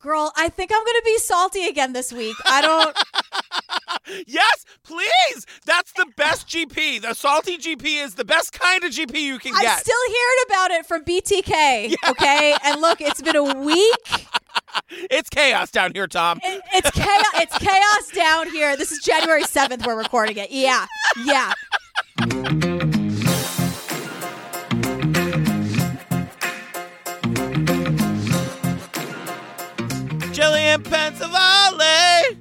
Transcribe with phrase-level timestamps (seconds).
[0.00, 2.36] Girl, I think I'm gonna be salty again this week.
[2.46, 2.96] I don't.
[4.26, 5.44] Yes, please.
[5.66, 7.02] That's the best GP.
[7.02, 9.64] The salty GP is the best kind of GP you can get.
[9.66, 11.94] I'm still hearing about it from BTK.
[12.08, 14.26] Okay, and look, it's been a week.
[14.90, 16.40] it's chaos down here, Tom.
[16.42, 17.24] It- it's chaos.
[17.34, 18.76] It's chaos down here.
[18.78, 19.86] This is January seventh.
[19.86, 20.50] We're recording it.
[20.50, 20.86] Yeah,
[21.24, 21.52] yeah.
[30.68, 32.36] Gillian Pensavalle.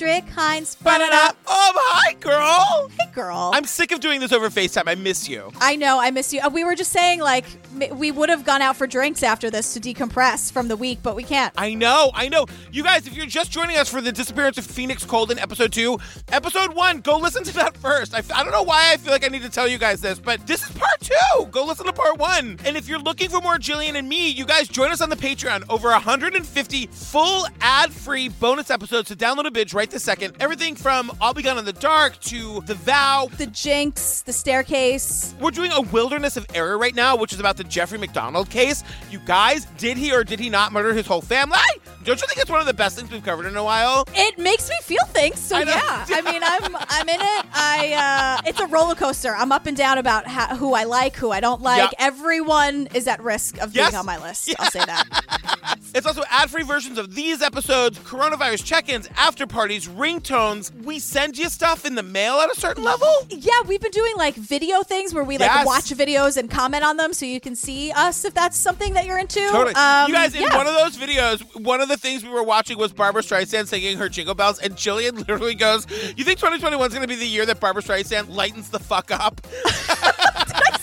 [0.00, 0.76] Patrick Hinds.
[0.76, 1.34] Ba-da-da.
[1.46, 2.90] Oh, hi, girl.
[2.98, 3.50] Hey, girl.
[3.52, 4.84] I'm sick of doing this over FaceTime.
[4.86, 5.52] I miss you.
[5.60, 5.98] I know.
[6.00, 6.40] I miss you.
[6.40, 7.44] Uh, We were just saying, like,
[7.78, 11.00] m- we would have gone out for drinks after this to decompress from the week,
[11.02, 11.52] but we can't.
[11.58, 12.46] I know, I know.
[12.72, 15.98] You guys, if you're just joining us for the disappearance of Phoenix Coldon episode two,
[16.32, 18.14] episode one, go listen to that first.
[18.14, 20.00] I, f- I don't know why I feel like I need to tell you guys
[20.00, 21.44] this, but this is part two.
[21.50, 22.58] Go listen to part one.
[22.64, 25.16] And if you're looking for more Gillian and me, you guys join us on the
[25.16, 25.64] Patreon.
[25.68, 30.34] Over 150 full ad free bonus episodes to download a binge right this second.
[30.40, 33.28] Everything from I'll Be Gone in the Dark to The Vow.
[33.36, 35.34] The Jinx, the staircase.
[35.40, 38.84] We're doing a wilderness of error right now, which is about the Jeffrey MacDonald case.
[39.10, 41.58] You guys, did he or did he not murder his whole family?
[42.04, 44.04] Don't you think it's one of the best things we've covered in a while?
[44.14, 45.38] It makes me feel things.
[45.38, 47.46] So I yeah, I mean, I'm I'm in it.
[47.52, 49.34] I uh, it's a roller coaster.
[49.34, 51.78] I'm up and down about how, who I like, who I don't like.
[51.92, 52.06] Yeah.
[52.06, 53.90] Everyone is at risk of Yes.
[53.90, 54.54] being on my list.
[54.58, 55.76] I'll say that.
[55.92, 60.72] It's also ad-free versions of these episodes, coronavirus check-ins, after parties, ringtones.
[60.84, 63.12] We send you stuff in the mail at a certain level.
[63.28, 65.66] Yeah, we've been doing like video things where we like Yes.
[65.66, 69.06] watch videos and comment on them, so you can see us if that's something that
[69.06, 69.40] you're into.
[69.50, 69.74] Totally.
[69.74, 70.56] Um, you guys, in yeah.
[70.56, 73.98] one of those videos, one of the things we were watching was Barbra Streisand singing
[73.98, 75.86] her jingle bells, and Gillian literally goes,
[76.16, 79.10] "You think 2021 is going to be the year that Barbra Streisand lightens the fuck
[79.10, 79.40] up?"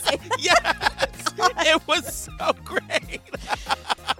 [0.39, 3.21] yes, it was so great.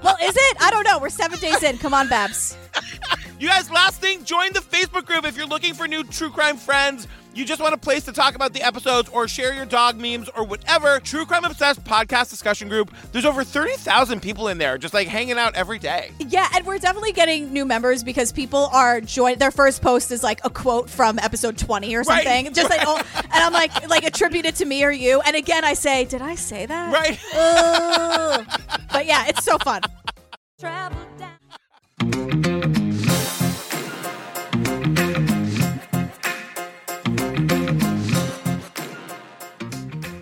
[0.04, 0.58] well, is it?
[0.60, 1.00] I don't know.
[1.00, 1.78] We're seven days in.
[1.78, 2.56] Come on, Babs.
[3.40, 6.58] You guys, last thing, join the Facebook group if you're looking for new true crime
[6.58, 7.08] friends.
[7.36, 10.28] You just want a place to talk about the episodes or share your dog memes
[10.30, 11.00] or whatever.
[11.02, 12.92] True Crime Obsessed podcast discussion group.
[13.12, 16.10] There's over 30,000 people in there just like hanging out every day.
[16.18, 19.38] Yeah, and we're definitely getting new members because people are join.
[19.38, 22.24] Their first post is like a quote from episode twenty or Right.
[22.24, 22.54] something.
[22.56, 25.22] Just like, oh, and I'm like, like attributed to me or you.
[25.22, 26.92] And again, I say, did I say that?
[26.92, 27.20] Right.
[27.36, 28.46] Ugh.
[28.92, 29.84] but yeah, it's so fun.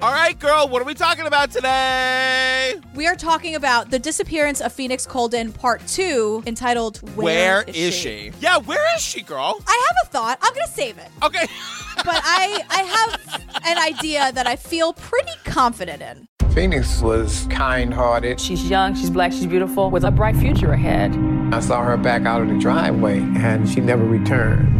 [0.05, 2.75] All right, girl, what are we talking about today?
[2.93, 8.31] We are talking about the disappearance of Phoenix Coldon, part two, entitled Where is she?
[8.39, 9.59] Yeah, where is she, girl?
[9.65, 10.37] I have a thought.
[10.43, 11.47] I'm gonna save it, Okay.
[12.05, 16.27] but I I have an idea that I feel pretty confident in.
[16.51, 18.39] Phoenix was kind hearted.
[18.39, 21.17] She's young, she's black, she's beautiful, with a bright future ahead.
[21.51, 24.71] I saw her back out of the driveway and she never returned.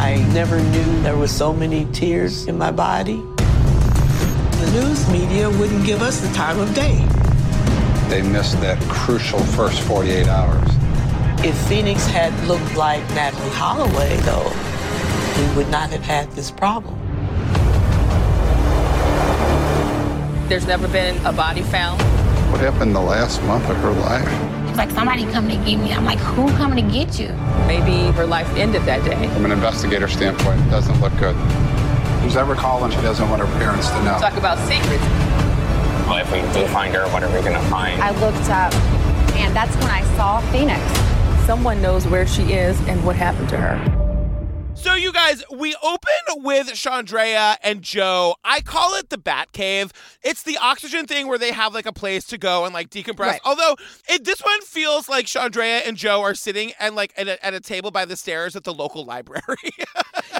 [0.00, 3.22] I never knew there were so many tears in my body.
[4.60, 7.04] The news media wouldn't give us the time of day.
[8.08, 10.68] They missed that crucial first 48 hours.
[11.42, 14.52] If Phoenix had looked like Natalee Holloway, though,
[15.40, 16.94] we would not have had this problem.
[20.50, 22.02] There's never been a body found.
[22.52, 24.28] What happened the last month of her life?
[24.68, 25.92] It's like somebody coming to get me.
[25.92, 27.28] I'm like, who coming to get you?
[27.66, 29.28] Maybe her life ended that day.
[29.32, 31.36] From an investigator standpoint, it doesn't look good.
[32.22, 34.18] Who's ever calling, she doesn't want her parents to know.
[34.18, 35.02] Talk about secrets.
[36.06, 38.00] Well, if we do find her, what are we gonna find?
[38.02, 38.74] I looked up,
[39.36, 40.80] and that's when I saw Phoenix.
[41.46, 43.99] Someone knows where she is and what happened to her.
[44.80, 48.34] So, you guys, we open with Chandrea and Joe.
[48.42, 49.92] I call it the Bat Cave.
[50.22, 53.18] It's the oxygen thing where they have like a place to go and like decompress.
[53.18, 53.40] Right.
[53.44, 53.76] Although
[54.08, 57.52] it, this one feels like Chandrea and Joe are sitting and like at a, at
[57.52, 59.42] a table by the stairs at the local library.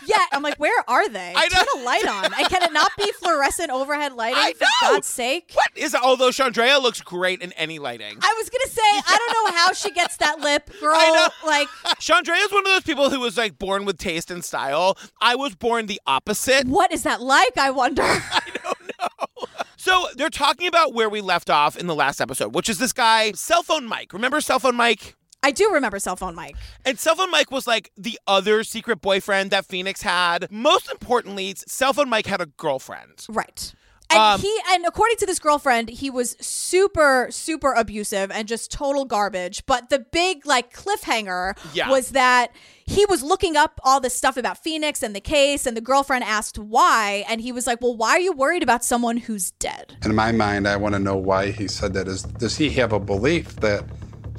[0.07, 1.35] Yeah, I'm like, where are they?
[1.37, 1.59] I know.
[1.59, 2.25] Turn a light on.
[2.35, 4.39] And can it not be fluorescent overhead lighting?
[4.39, 4.95] I For know.
[4.95, 5.51] God's sake.
[5.53, 8.17] what is although Chandrea looks great in any lighting.
[8.23, 10.95] I was gonna say, I don't know how she gets that lip, girl.
[10.97, 11.47] I know.
[11.49, 11.69] Like,
[12.01, 14.97] Chandrea is one of those people who was like born with taste and style.
[15.21, 16.67] I was born the opposite.
[16.67, 17.57] what is that like?
[17.57, 18.03] I wonder.
[18.07, 19.47] I don't know.
[19.77, 22.93] So they're talking about where we left off in the last episode, which is this
[22.93, 24.13] guy, Cell Phone Mike.
[24.13, 25.17] Remember Cell Phone Mike?
[25.43, 26.55] I do remember cell phone Mike.
[26.85, 30.47] And Cell Phone Mike was like the other secret boyfriend that Phoenix had.
[30.51, 33.25] Most importantly, Cell Phone Mike had a girlfriend.
[33.27, 33.73] Right.
[34.11, 38.71] And Um, he and according to this girlfriend, he was super super abusive and just
[38.73, 39.65] total garbage.
[39.67, 41.89] But the big like cliffhanger Yeah.
[41.89, 42.51] was that
[42.85, 46.25] he was looking up all this stuff about Phoenix and the case, and the girlfriend
[46.25, 49.97] asked why, and he was like, "Well, why are you worried about someone who's dead?"
[50.05, 52.09] In my mind, I want to know why he said that.
[52.09, 53.85] Is does he have a belief that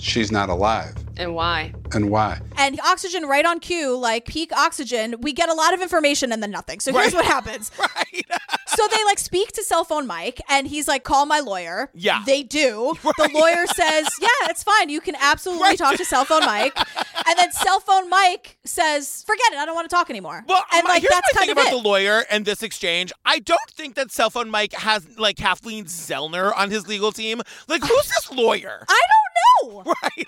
[0.02, 0.96] she's not alive.
[1.18, 1.74] And why?
[1.94, 2.40] And why?
[2.58, 5.16] and oxygen right on cue, like peak oxygen.
[5.22, 6.80] We get a lot of information and then nothing.
[6.80, 7.14] So here's Right.
[7.16, 7.72] what happens.
[7.80, 8.26] Right.
[8.74, 12.24] So they like speak to cell phone Mike, and he's like, "Call my lawyer." Yeah.
[12.26, 12.94] they do.
[13.04, 14.88] The lawyer says, "Yeah, it's fine.
[14.88, 15.78] You can absolutely Right.
[15.78, 16.74] talk to cell phone Mike."
[17.28, 19.58] And then cell phone Mike says, "Forget it.
[19.58, 21.52] I don't want to talk anymore." Well, and my- like here's that's my kind thing
[21.52, 21.84] of about it.
[21.84, 23.12] the lawyer and this exchange.
[23.26, 27.42] I don't think that cell phone Mike has like Kathleen Zellner on his legal team.
[27.68, 28.86] Like, who's this lawyer?
[28.88, 29.21] I don't
[29.64, 29.84] know.
[30.02, 30.28] Right.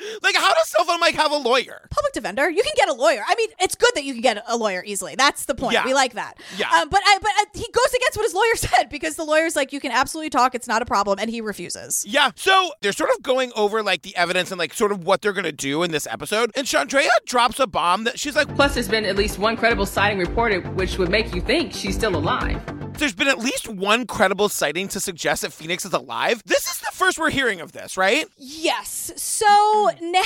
[0.22, 1.86] like, how does cell phone Mike have a lawyer?
[1.90, 3.22] Public defender, you can get a lawyer.
[3.26, 5.14] I mean, it's good that you can get a lawyer easily.
[5.16, 5.74] That's the point.
[5.74, 5.84] Yeah.
[5.84, 6.38] We like that.
[6.56, 6.70] Yeah.
[6.70, 9.56] Um, but I, but uh, he goes against what his lawyer said because the lawyer's
[9.56, 10.54] like, you can absolutely talk.
[10.54, 12.04] It's not a problem, and he refuses.
[12.06, 12.30] Yeah.
[12.34, 15.32] So they're sort of going over like the evidence and like sort of what they're
[15.32, 16.50] gonna do in this episode.
[16.54, 19.86] And Chandrea drops a bomb that she's like, Plus, there's been at least one credible
[19.86, 22.60] sighting reported, which would make you think she's still alive.
[23.00, 26.42] There's been at least one credible sighting to suggest that Phoenix is alive.
[26.46, 28.26] This is the first we're hearing of this, right?
[28.36, 29.12] Yes.
[29.16, 30.22] So now,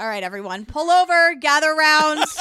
[0.00, 2.24] all right, everyone, pull over, gather around.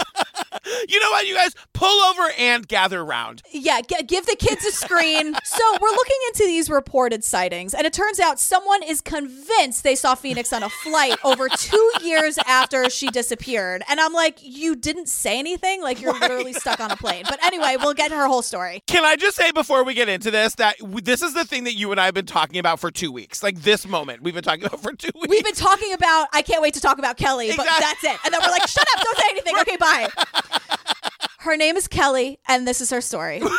[0.87, 1.53] You know what, you guys?
[1.73, 3.41] Pull over and gather around.
[3.51, 5.33] yeah, g- give the kids a screen.
[5.43, 9.95] so we're looking into these reported sightings, and it turns out someone is convinced they
[9.95, 13.83] saw Phoenix on a flight over two years after she disappeared.
[13.89, 15.81] And I'm like, you didn't say anything?
[15.81, 17.25] Like, you're literally stuck on a plane.
[17.27, 18.83] But anyway, we'll get her whole story.
[18.87, 21.63] Can I just say before we get into this that w- this is the thing
[21.65, 23.41] that you and I have been talking about for two weeks?
[23.43, 25.27] Like this moment we've been talking about for two weeks.
[25.29, 28.17] We've been talking about, I can't wait to talk about Kelly, but that's it.
[28.25, 29.55] And then we're like, shut up, don't say anything.
[29.61, 30.07] Okay, bye.
[31.39, 33.41] Her name is Kelly, and this is her story.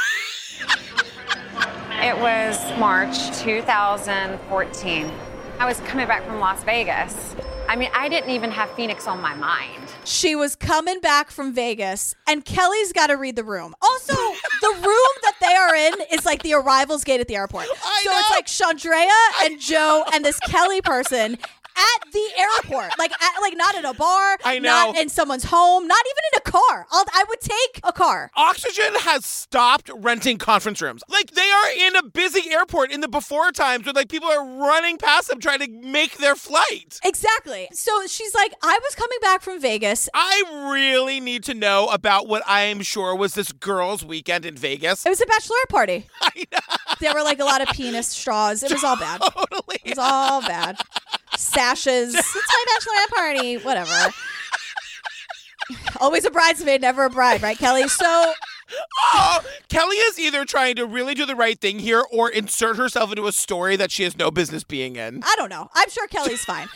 [1.97, 5.11] It was March 2014.
[5.59, 7.35] I was coming back from Las Vegas.
[7.67, 9.83] I mean, I didn't even have Phoenix on my mind.
[10.05, 13.75] She was coming back from Vegas, and Kelly's got to read the room.
[13.81, 15.14] Also, the room
[15.55, 17.67] that they are in is like the arrivals gate at the airport.
[17.85, 21.39] I so it's like Chandrea and Joe and this Kelly person
[21.77, 25.87] at the airport, like at, like not in a bar, I not in someone's home,
[25.87, 26.87] not even in a car.
[26.91, 28.31] I'll, I would take a car.
[28.37, 31.03] Oxygen has stopped renting conference rooms.
[31.09, 34.45] Like they are in a busy airport in the before times where like people are
[34.45, 37.01] running past them trying to make their flight.
[37.05, 37.69] Exactly.
[37.73, 40.09] So she's like, I was coming back from Vegas.
[40.15, 44.57] I really need to know about what I am sure was this girls' weekend in
[44.57, 45.05] Vegas.
[45.05, 46.07] It was a bachelorette party.
[46.23, 46.77] I know.
[47.01, 48.63] There were like a lot of penis straws.
[48.63, 49.21] It was all bad.
[49.35, 49.79] Totally.
[49.85, 50.79] It was all bad.
[51.65, 52.15] Sashes.
[52.15, 53.57] It's my bachelorette party.
[53.59, 54.13] Whatever.
[56.01, 57.89] Always a bridesmaid, never a bride, right, Kelly?
[57.89, 58.33] So
[59.15, 63.11] Oh, Kelly is either trying to really do the right thing here or insert herself
[63.11, 65.23] into a story that she has no business being in.
[65.25, 65.69] I don't know.
[65.75, 66.69] I'm sure Kelly's fine.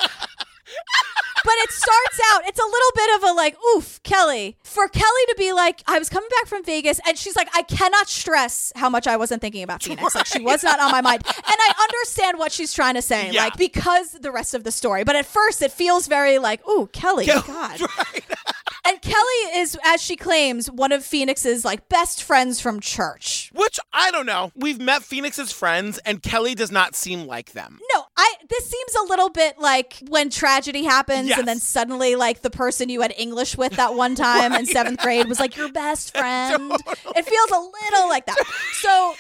[1.45, 4.57] But it starts out, it's a little bit of a like, oof, Kelly.
[4.65, 7.63] For Kelly to be like, I was coming back from Vegas, and she's like, I
[7.63, 10.15] cannot stress how much I wasn't thinking about Phoenix.
[10.17, 11.23] Like, she was not on my mind.
[11.27, 13.45] And I understand what she's trying to say, Yeah.
[13.45, 15.05] like, because the rest of the story.
[15.05, 17.81] But at first, it feels very like, ooh, Kelly, Kel- God.
[18.89, 23.51] And Kelly is, as she claims, one of Phoenix's like best friends from church.
[23.55, 24.51] Which I don't know.
[24.57, 27.79] We've met Phoenix's friends, and Kelly does not seem like them.
[27.95, 31.39] No, I this seems a little bit like when tragedy happens Yes.
[31.39, 34.99] and then suddenly like the person you had English with that one time in 7th
[34.99, 36.73] grade was like your best friend.
[36.73, 38.37] It feels a little like that.
[38.81, 39.15] So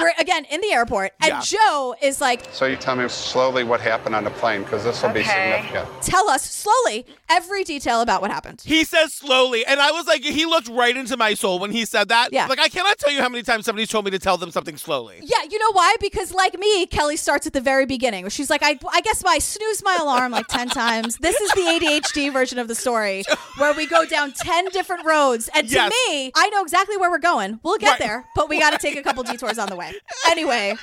[0.00, 1.40] we're again in the airport and Yeah.
[1.42, 5.02] Joe is like So you tell me slowly what happened on the plane, because this
[5.02, 5.60] will be Okay.
[5.62, 6.02] significant.
[6.02, 8.62] tell us slowly every detail about what happened.
[8.64, 11.84] He says slowly, and I was like, he looked right into my soul when he
[11.84, 12.32] said that.
[12.32, 12.46] Yeah.
[12.46, 14.76] Like, I cannot tell you how many times somebody's told me to tell them something
[14.76, 15.18] slowly.
[15.22, 15.96] Yeah, you know why?
[16.00, 18.22] Because like me, Kelly starts at the very beginning.
[18.24, 21.16] where She's like, I, I guess I snooze my alarm like 10 times.
[21.18, 23.22] This is the ADHD version of the story
[23.58, 25.48] where we go down 10 different roads.
[25.54, 25.92] And to Yes.
[26.08, 27.60] me, I know exactly where we're going.
[27.62, 27.98] We'll get Right.
[28.00, 29.92] there, but we got to take a couple detours on the way.
[30.28, 30.76] Anyway,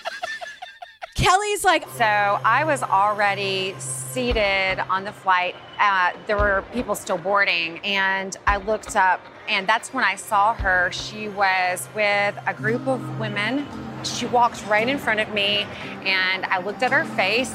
[1.15, 5.55] Kelly's like, So I was already seated on the flight.
[5.79, 10.53] Uh, there were people still boarding, and I looked up, and that's when I saw
[10.53, 10.91] her.
[10.91, 13.67] She was with a group of women.
[14.03, 15.65] She walked right in front of me,
[16.03, 17.53] and I looked at her face,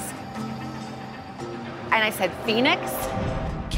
[1.90, 2.80] and I said, Phoenix?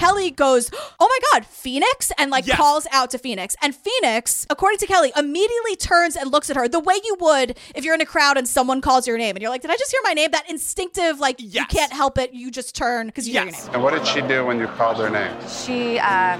[0.00, 2.10] Kelly goes, Oh my God, Phoenix?
[2.16, 2.56] And like Yes.
[2.56, 3.54] calls out to Phoenix.
[3.60, 7.58] And Phoenix, according to Kelly, immediately turns and looks at her the way you would
[7.74, 9.76] if you're in a crowd and someone calls your name and you're like, Did I
[9.76, 10.30] just hear my name?
[10.30, 12.32] That instinctive, like, you can't help it.
[12.32, 13.70] You just turn because you hear your name.
[13.74, 15.34] And what did she do when you called her name?
[15.48, 16.38] She, uh,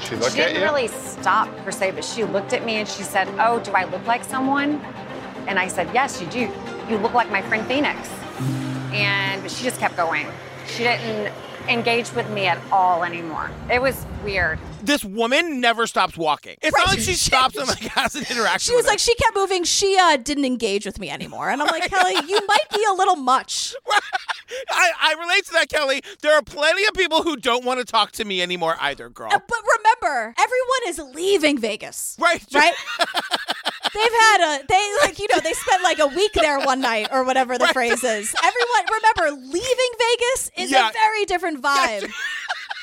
[0.00, 0.62] She looked she didn't you?
[0.62, 3.84] really stop per se, but she looked at me and she said, Oh, do I
[3.84, 4.80] look like someone?
[5.48, 6.48] And I said, Yes, you do.
[6.88, 8.08] You look like my friend Phoenix.
[8.92, 10.26] And she just kept going.
[10.68, 11.32] She didn't
[11.68, 13.50] engage with me at all anymore.
[13.70, 14.58] It was weird.
[14.82, 16.56] This woman never stops walking.
[16.62, 16.80] It's Right.
[16.86, 18.72] not like she stops and like has an interaction.
[18.72, 19.64] She was like, she kept moving.
[19.64, 21.50] She uh, didn't engage with me anymore.
[21.50, 23.74] And I'm like, Kelly, you might be a little much.
[24.70, 26.02] I, I relate to that, Kelly.
[26.20, 29.30] There are plenty of people who don't want to talk to me anymore either, girl.
[29.32, 32.16] Uh, But remember, everyone is leaving Vegas.
[32.20, 32.44] Right.
[32.52, 32.74] Right?
[33.94, 37.08] They've had a they like you know they spent like a week there one night
[37.12, 37.72] or whatever the Right.
[37.74, 38.34] phrase is.
[38.42, 38.84] Everyone
[39.20, 40.88] remember leaving Vegas is Yeah.
[40.88, 42.10] a very different vibe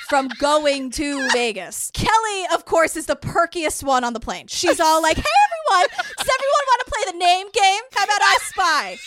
[0.10, 1.92] from going to Vegas.
[1.94, 4.48] Kelly, of course, is the perkiest one on the plane.
[4.48, 5.88] She's all like, "Hey everyone,
[6.18, 7.82] does everyone want to play the name game?
[7.94, 8.98] How about I spy?"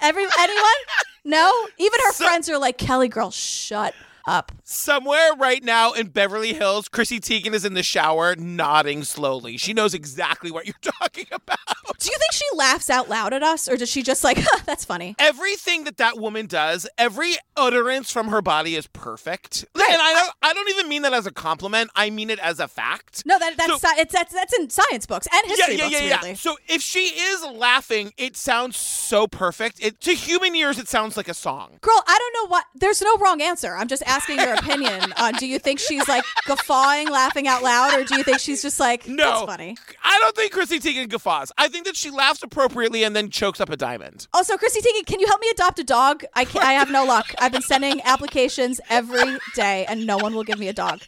[0.00, 0.80] Every anyone?
[1.24, 1.68] No?
[1.78, 3.94] Even her So- friends are like, "Kelly girl, shut
[4.26, 9.56] up." Somewhere right now in Beverly Hills, Chrissy Teigen is in the shower nodding slowly.
[9.56, 11.58] She knows exactly what you're talking about.
[11.98, 14.60] Do you think she laughs out loud at us or does she just like, huh,
[14.66, 19.64] "That's funny?" Everything that that woman does, every utterance from her body is perfect.
[19.76, 19.90] Right.
[19.92, 21.90] And I don't, I don't even mean that as a compliment.
[21.94, 23.22] I mean it as a fact.
[23.26, 25.98] No, that that's So- sci- it's that's that's in science books and history yeah, yeah,
[25.98, 26.22] books.
[26.24, 26.34] yeah, yeah.
[26.34, 29.78] So if she is laughing, it sounds so perfect.
[29.80, 31.78] It, to human ears, it sounds like a song.
[31.80, 32.64] Girl, I don't know what.
[32.74, 33.74] There's no wrong answer.
[33.76, 35.32] I'm just asking your opinion on.
[35.34, 38.78] Do you think she's like guffawing, laughing out loud, or do you think she's just
[38.78, 39.76] like, No, that's funny?
[40.04, 41.50] I don't think Chrissy Teigen guffaws.
[41.56, 44.26] I think that she laughs appropriately and then chokes up a diamond.
[44.34, 46.24] Also, Chrissy Teigen, can you help me adopt a dog?
[46.34, 47.34] I can, I have no luck.
[47.38, 51.00] I've been sending applications every day, and no one will give me a dog.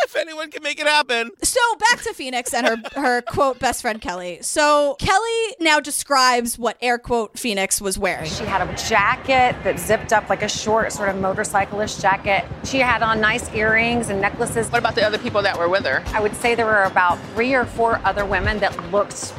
[0.10, 1.30] If anyone can make it happen.
[1.42, 4.38] So back to Phoenix and her her quote best friend Kelly.
[4.42, 8.28] So Kelly now describes what air quote Phoenix was wearing.
[8.28, 12.44] She had a jacket that zipped up like a short sort of motorcyclist jacket.
[12.64, 14.68] She had on nice earrings and necklaces.
[14.70, 16.02] What about the other people that were with her?
[16.08, 19.32] I would say there were about three or four other women that looked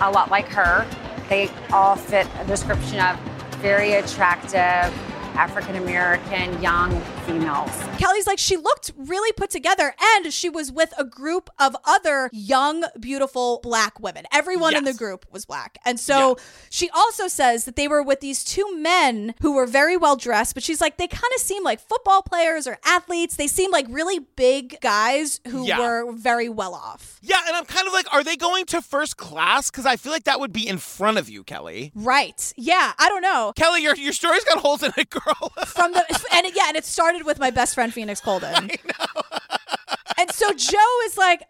[0.00, 0.86] a lot like her.
[1.28, 3.18] They all fit a description of
[3.60, 4.92] very attractive
[5.34, 7.70] African American young females.
[7.98, 12.28] Kelly's like, she looked really put together and she was with a group of other
[12.32, 14.24] young, beautiful black women.
[14.32, 15.78] Everyone in the group was black.
[15.84, 16.36] And so
[16.70, 20.54] she also says that they were with these two men who were very well dressed,
[20.54, 23.36] but she's like, they kind of seem like football players or athletes.
[23.36, 25.78] They seem like really big guys who Yeah.
[25.78, 27.18] were very well off.
[27.22, 29.70] Yeah, and I'm kind of like, are they going to first class?
[29.70, 31.92] Because I feel like that would be in front of you, Kelly.
[31.94, 32.52] Right.
[32.56, 32.92] Yeah.
[32.98, 33.52] I don't know.
[33.56, 35.21] Kelly, your your story's got holes in it, girl.
[35.66, 38.70] from the and it, yeah, and it started with my best friend Phoenix Coldon.
[40.18, 41.42] And so Joe is like,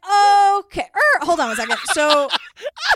[0.58, 1.78] okay, er, hold on one second.
[1.92, 2.28] So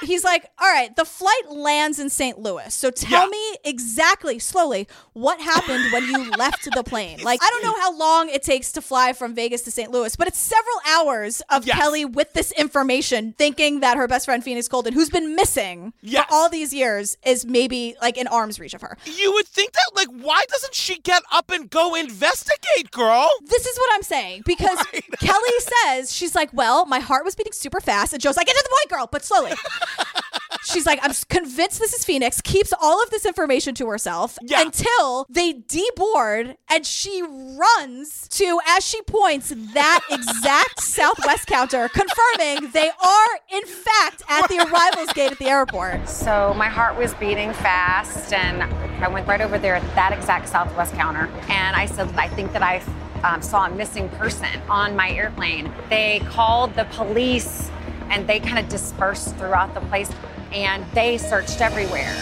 [0.02, 2.38] he's like, all right, the flight lands in St.
[2.38, 2.72] Louis.
[2.74, 3.30] So tell Yeah.
[3.30, 7.20] me exactly, slowly, what happened when you left the plane.
[7.22, 9.90] Like, I don't know how long it takes to fly from Vegas to St.
[9.90, 11.76] Louis, but it's several hours of Yes.
[11.78, 16.26] Kelly with this information, thinking that her best friend Phoenix Coldon, who's been missing Yes.
[16.28, 18.96] for all these years, is maybe like in arm's reach of her.
[19.06, 23.28] you would think that, like, why doesn't she get up and go investigate, girl?
[23.44, 24.78] This is what I'm saying because
[25.18, 28.54] Kelly says she's like, well, my heart was beating super fast, and Joe's like, get
[28.56, 29.52] to the point, girl, but slowly.
[30.64, 32.40] she's like, I'm convinced this is Phoenix.
[32.40, 34.62] Keeps all of this information to herself Yeah.
[34.62, 42.70] until they deboard, and she runs to, as she points, that exact Southwest counter, confirming
[42.72, 46.08] they are in fact at the arrivals gate at the airport.
[46.08, 48.62] So my heart was beating fast, and
[49.04, 52.52] I went right over there at that exact Southwest counter, and I said, I think
[52.52, 52.82] that I
[53.24, 55.72] um, saw a missing person on my airplane.
[55.90, 57.70] They called the police,
[58.10, 60.10] and they kind of dispersed throughout the place,
[60.52, 62.14] and they searched everywhere.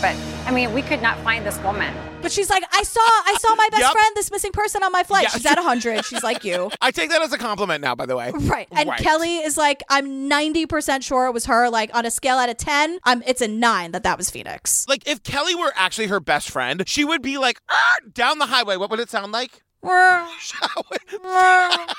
[0.00, 1.94] But I mean, we could not find this woman.
[2.22, 3.92] But she's like, I saw, I saw my best Yep.
[3.92, 5.24] friend, this missing person on my flight.
[5.24, 5.28] Yeah.
[5.30, 6.04] She's at 100.
[6.04, 6.70] She's like you.
[6.80, 8.30] I take that as a compliment now, by the way.
[8.32, 8.68] Right.
[8.70, 9.00] And Right.
[9.00, 11.68] Kelly is like, I'm 90% sure it was her.
[11.68, 14.86] Like on a scale out of 10, I'm, it's a nine that that was Phoenix.
[14.88, 18.46] Like, if Kelly were actually her best friend, she would be like, "Ah," down the
[18.46, 18.76] highway.
[18.76, 19.62] What would it sound like?
[19.84, 20.84] Shall Shower.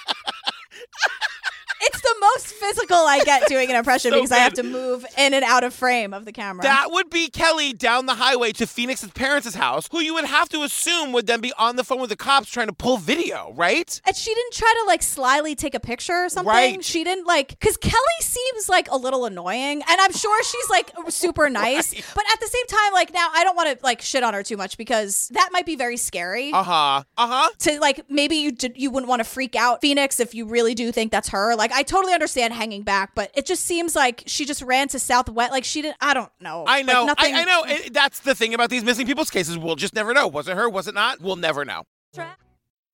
[1.86, 5.06] It's the most physical I get doing an impression So because I have to move
[5.18, 6.64] in and out of frame of the camera.
[6.64, 10.50] That would be Kelly down the highway to Phoenix's parents' house, who you would have
[10.50, 13.52] to assume would then be on the phone with the cops trying to pull video,
[13.56, 14.00] right?
[14.06, 16.50] and she didn't try to like slyly take a picture or something.
[16.54, 16.84] Right.
[16.84, 20.92] She didn't like because Kelly seems like a little annoying, and I'm sure she's like
[21.10, 21.94] super nice.
[21.94, 24.44] But at the same time, like now I don't want to like shit on her
[24.44, 26.52] too much because that might be very scary.
[26.54, 27.04] Uh huh.
[27.18, 27.50] Uh huh.
[27.60, 30.74] to like maybe you d- you wouldn't want to freak out Phoenix if you really
[30.76, 31.56] do think that's her.
[31.56, 35.00] Like I totally understand hanging back, but it just seems like she just ran to
[35.00, 35.52] Southwest.
[35.52, 35.98] Like she didn't.
[36.02, 36.64] I don't know.
[36.68, 37.06] I Like, know.
[37.06, 37.64] nothing- I, I know.
[37.68, 39.58] It- that's the thing about these missing people's cases.
[39.58, 40.28] We'll just never know.
[40.28, 40.70] Was it her?
[40.70, 41.20] Was it not?
[41.22, 41.84] We'll never know.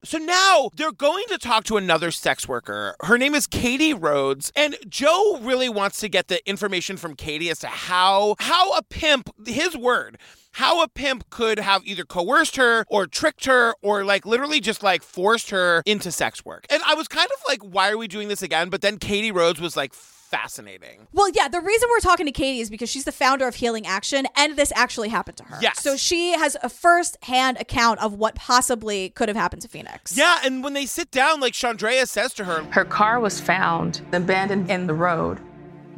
[0.06, 2.96] So now they're going to talk to another sex worker.
[3.02, 7.50] Her name is Katie Rhodes, and Joe really wants to get the information from Katie
[7.50, 10.18] as to how how a pimp, his word,
[10.60, 14.84] how a pimp could have either coerced her or tricked her or like literally just
[14.84, 16.66] like forced her into sex work.
[16.70, 18.70] And I was kind of like, why are we doing this again?
[18.70, 21.08] But then Katie Rhodes was like, fascinating.
[21.14, 23.88] Well, yeah, the reason we're talking to Katie is because she's the founder of Healing
[23.88, 25.58] Action, and this actually happened to her.
[25.60, 25.82] Yes.
[25.82, 30.16] So she has a first hand account of what possibly could have happened to Phoenix.
[30.16, 34.02] Yeah, and when they sit down, like Chandrea says to her, Her car was found
[34.12, 35.40] abandoned in the road.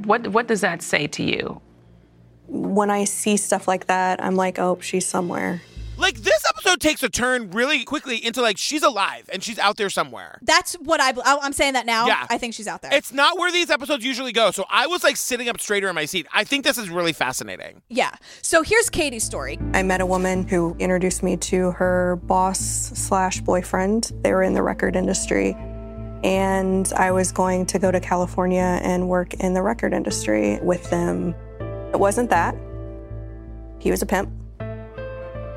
[0.05, 1.61] What what does that say to you?
[2.53, 5.61] When I see stuff like that, I'm like, oh, she's somewhere.
[5.97, 9.77] like this episode takes a turn really quickly into like she's alive and she's out
[9.77, 10.39] there somewhere.
[10.41, 12.07] That's what I, I- I'm saying that now.
[12.07, 12.25] Yeah.
[12.29, 12.91] I think she's out there.
[12.93, 14.49] It's not where these episodes usually go.
[14.51, 16.25] So I was like sitting up straighter in my seat.
[16.33, 17.81] I think this is really fascinating.
[17.87, 18.15] yeah.
[18.41, 19.59] So here's Katie's story.
[19.73, 24.11] I met a woman who introduced me to her boss slash boyfriend.
[24.23, 25.55] They were in the record industry.
[26.23, 30.87] And I was going to go to California and work in the record industry with
[30.89, 31.33] them.
[31.93, 32.55] It wasn't that.
[33.79, 34.29] He was a pimp.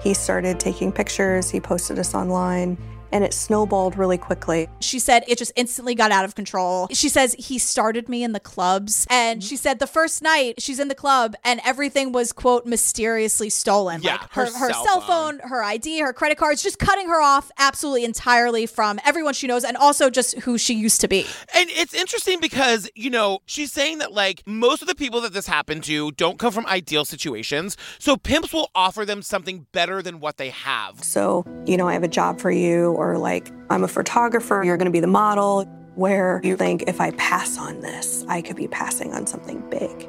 [0.03, 2.77] He started taking pictures, he posted us online,
[3.15, 4.69] and it snowballed really quickly.
[4.81, 6.89] She said it just instantly got out of control.
[6.91, 9.07] She says he started me in the clubs.
[9.09, 13.51] And she said the first night she's in the club and everything was, quote, mysteriously
[13.51, 14.03] stolen.
[14.03, 17.09] Yeah, like her, her her cell cell phone, her ID, her credit cards, just cutting
[17.09, 21.09] her off absolutely entirely from everyone she knows and also just who she used to
[21.09, 21.25] be.
[21.55, 25.33] And it's interesting because, you know, she's saying that like most of the people that
[25.33, 27.77] this happened to don't come from ideal situations.
[28.01, 31.05] So pimps will offer them something better than what they have.
[31.05, 34.77] So, you know, I have a job for you, or like, I'm a photographer, you're
[34.77, 38.67] gonna be the model, where you think if I pass on this, I could be
[38.67, 40.09] passing on something big.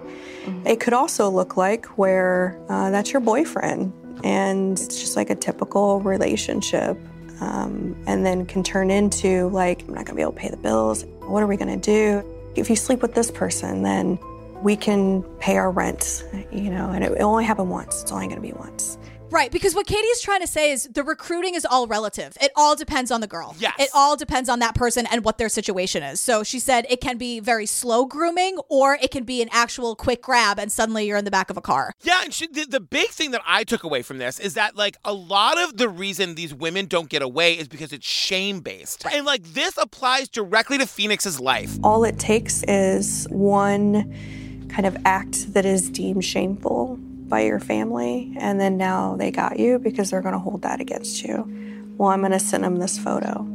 [0.66, 5.36] It could also look like where uh, that's your boyfriend, and it's just like a
[5.36, 6.98] typical relationship.
[7.42, 10.58] Um, and then can turn into like, I'm not gonna be able to pay the
[10.58, 11.04] bills.
[11.28, 12.24] What are we gonna do?
[12.56, 14.18] If you sleep with this person, then
[14.62, 18.02] we can pay our rent, you know, and it, it only happened once.
[18.02, 18.98] It's only gonna be once.
[19.30, 22.38] Right, because what Katie's trying to say is the recruiting is all relative.
[22.42, 23.56] It all depends on the girl.
[23.60, 23.74] Yes.
[23.80, 26.20] It all depends on that person and what their situation is.
[26.20, 29.96] So she said it can be very slow grooming or it can be an actual
[29.96, 31.94] quick grab and suddenly you're in the back of a car.
[32.04, 34.76] Yeah, and she, the, the big thing that I took away from this is that
[34.76, 38.60] like a lot of the reason these women don't get away is because it's shame
[38.60, 39.06] based.
[39.12, 41.78] And like this applies directly to Phoenix's life.
[41.84, 44.16] All it takes is one
[44.70, 49.60] kind of act that is deemed shameful by your family, and then now they got
[49.60, 51.46] you because they're going to hold that against you.
[51.98, 53.55] Well, I'm going to send them this photo.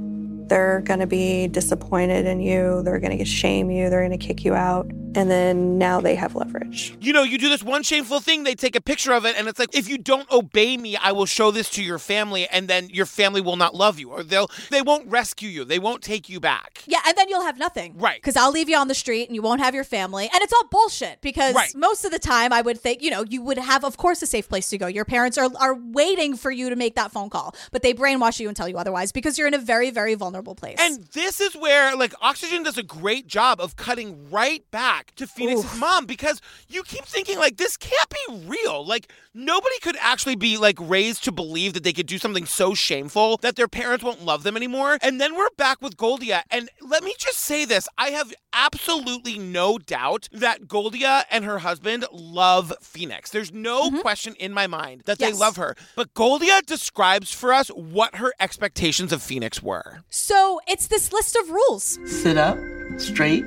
[0.51, 2.83] They're going to be disappointed in you.
[2.83, 3.89] They're going to shame you.
[3.89, 4.91] They're going to kick you out.
[5.15, 6.97] And then now they have leverage.
[7.01, 9.49] You know, you do this one shameful thing, they take a picture of it, and
[9.49, 12.69] it's like, if you don't obey me, I will show this to your family, and
[12.69, 16.03] then your family will not love you, or they'll they won't rescue you, they won't
[16.03, 16.85] take you back.
[16.87, 17.99] Yeah, and then you'll have nothing.
[17.99, 18.21] Right.
[18.23, 20.31] Because I'll leave you on the street and you won't have your family.
[20.33, 21.75] And it's all bullshit because Right.
[21.75, 24.27] most of the time I would think, you know, you would have, of course, a
[24.27, 24.87] safe place to go.
[24.87, 28.39] Your parents are, are waiting for you to make that phone call, but they brainwash
[28.39, 30.77] you and tell you otherwise because you're in a very, very vulnerable place.
[30.81, 35.27] And this is where like Oxygen does a great job of cutting right back to
[35.27, 38.85] Phoenix's mom because you keep thinking like this can't be real.
[38.85, 42.75] Like nobody could actually be like raised to believe that they could do something so
[42.75, 44.99] shameful that their parents won't love them anymore.
[45.03, 49.39] And then we're back with Goldia and let me just say this, I have absolutely
[49.39, 53.31] no doubt that Goldia and her husband love Phoenix.
[53.31, 54.01] There's no mm-hmm.
[54.01, 55.77] question in my mind that they love her.
[55.97, 60.01] But Goldia describes for us what her expectations of Phoenix were.
[60.09, 60.30] so
[60.67, 61.99] it's this list of rules.
[62.07, 62.59] Sit up
[62.99, 63.45] straight.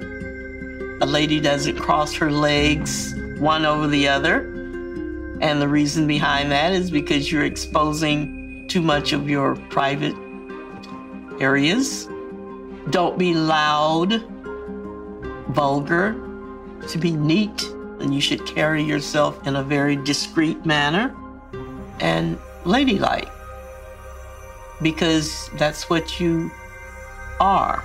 [1.01, 4.41] A lady doesn't cross her legs one over the other.
[5.41, 10.15] And the reason behind that is because you're exposing too much of your private
[11.39, 12.07] areas.
[12.89, 14.23] Don't be loud,
[15.49, 16.13] vulgar,
[16.89, 17.63] to be neat.
[17.99, 21.15] And you should carry yourself in a very discreet manner
[21.99, 23.29] and ladylike
[24.81, 26.51] because that's what you
[27.39, 27.83] are.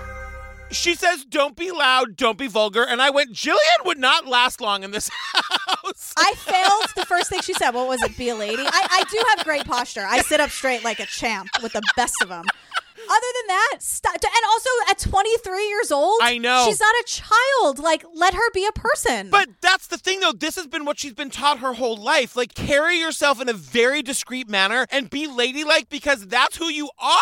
[0.71, 2.85] She says, don't be loud, don't be vulgar.
[2.85, 6.13] And I went, Gillian would not last long in this house.
[6.17, 7.71] I failed the first thing she said.
[7.71, 8.17] What was it?
[8.19, 8.63] Be a lady.
[8.63, 10.05] I, I do have great posture.
[10.07, 12.45] I sit up straight like a champ with the best of them.
[13.11, 14.15] Other than that, stop.
[14.15, 16.65] And also, at 23 years old, I know.
[16.67, 17.79] she's not a child.
[17.79, 19.31] Like, let her be a person.
[19.31, 20.33] But that's the thing, though.
[20.33, 22.37] This has been what she's been taught her whole life.
[22.37, 26.91] Like, carry yourself in a very discreet manner and be ladylike because that's who you
[26.99, 27.19] are.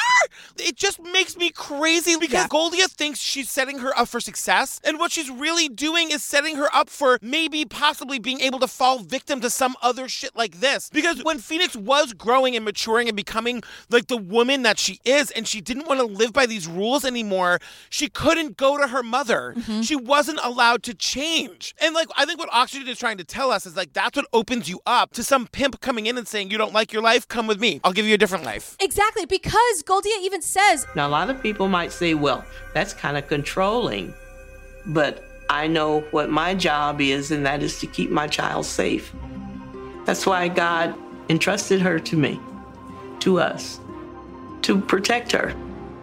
[0.59, 2.49] It just makes me crazy because Yeah.
[2.49, 4.81] Goldia thinks she's setting her up for success.
[4.85, 8.66] And what she's really doing is setting her up for maybe possibly being able to
[8.68, 10.90] fall victim to some other shit like this.
[10.92, 15.31] Because when Phoenix was growing and maturing and becoming like the woman that she is,
[15.31, 17.58] and she didn't want to live by these rules anymore,
[17.90, 19.54] she couldn't go to her mother.
[19.56, 19.82] Mm-hmm.
[19.82, 21.74] She wasn't allowed to change.
[21.80, 24.26] And like, I think what Oxygen is trying to tell us is like, that's what
[24.32, 27.28] opens you up to some pimp coming in and saying, You don't like your life?
[27.28, 27.80] Come with me.
[27.84, 28.76] I'll give you a different life.
[28.80, 33.16] Exactly, because Goldia even says, Now, a lot of people might say, well, that's kind
[33.16, 34.14] of controlling.
[34.86, 39.12] But I know what my job is, and that is to keep my child safe.
[40.04, 40.94] That's why God
[41.28, 42.40] entrusted her to me,
[43.20, 43.80] to us,
[44.62, 45.54] to protect her.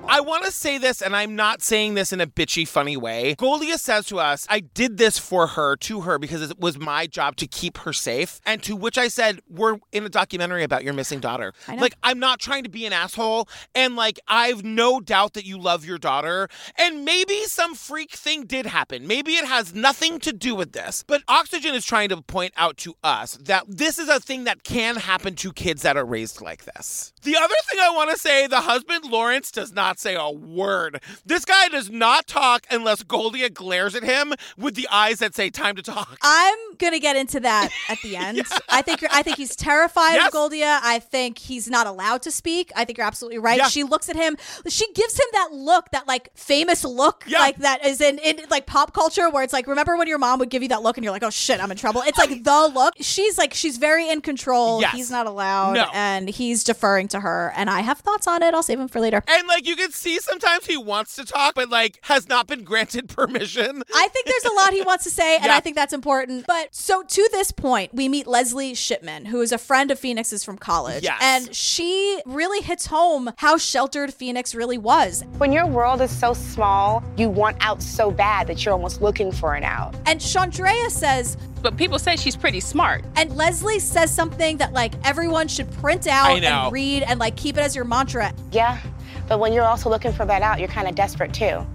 [0.08, 3.36] I want to say this, and I'm not saying this in a bitchy, funny way.
[3.36, 7.08] Goldia says to us, I did this for her, to her, because it was my
[7.08, 8.42] job to keep her safe.
[8.46, 11.54] And to which I said, We're in a documentary about your missing daughter.
[11.68, 13.48] Like, I'm not trying to be an asshole.
[13.74, 16.50] And like, I've no doubt that you love your daughter.
[16.78, 19.08] And maybe some freak thing did happen.
[19.08, 21.04] Maybe it has nothing to do with this.
[21.08, 24.64] But Oxygen is trying to point out to us that this is a thing that
[24.64, 27.14] can happen to kids that are raised like this.
[27.24, 31.02] The other thing I want to say the husband, Lawrence, does not say a word.
[31.26, 35.50] This guy does not talk unless Goldia glares at him with the eyes that say
[35.50, 36.18] time to talk.
[36.22, 38.42] I'm gonna get into that at the end.
[38.70, 40.28] I think you're, I think he's terrified Yes.
[40.28, 40.80] of Goldia.
[40.84, 42.72] I think he's not allowed to speak.
[42.76, 43.58] I think you're absolutely right.
[43.58, 43.68] Yeah.
[43.68, 44.38] She looks at him.
[44.68, 47.40] She gives him that look, that like famous look, Yeah.
[47.40, 50.40] like that is in in like pop culture, where it's like, remember when your mom
[50.40, 52.02] would give you that look, and you're like, oh shit, I'm in trouble.
[52.06, 52.94] It's like the look.
[53.00, 54.82] She's like, she's very in control.
[54.82, 54.94] Yes.
[54.96, 55.88] He's not allowed, No.
[55.94, 57.54] and he's deferring to her.
[57.56, 58.54] And I have thoughts on it.
[58.54, 59.24] I'll save them for later.
[59.28, 62.64] And like you can see sometimes he wants to talk, but like has not been
[62.64, 63.84] granted permission.
[63.96, 65.56] I think there's a lot he wants to say, and Yeah.
[65.56, 66.46] I think that's important.
[66.48, 70.44] But so to this point, we meet Leslie Shipman, who is a friend of Phoenix's
[70.44, 71.04] from college.
[71.04, 71.20] Yes.
[71.22, 75.24] And she really hits home how sheltered Phoenix really was.
[75.38, 79.32] When your world is so small, you want out so bad that you're almost looking
[79.32, 79.96] for an out.
[80.06, 83.04] And Chandrea says, But people say she's pretty smart.
[83.16, 87.58] and Leslie says something that like everyone should print out and read and like keep
[87.58, 88.34] it as your mantra.
[88.52, 88.80] Yeah,
[89.28, 91.66] but when you're also looking for that out, you're kind of desperate too.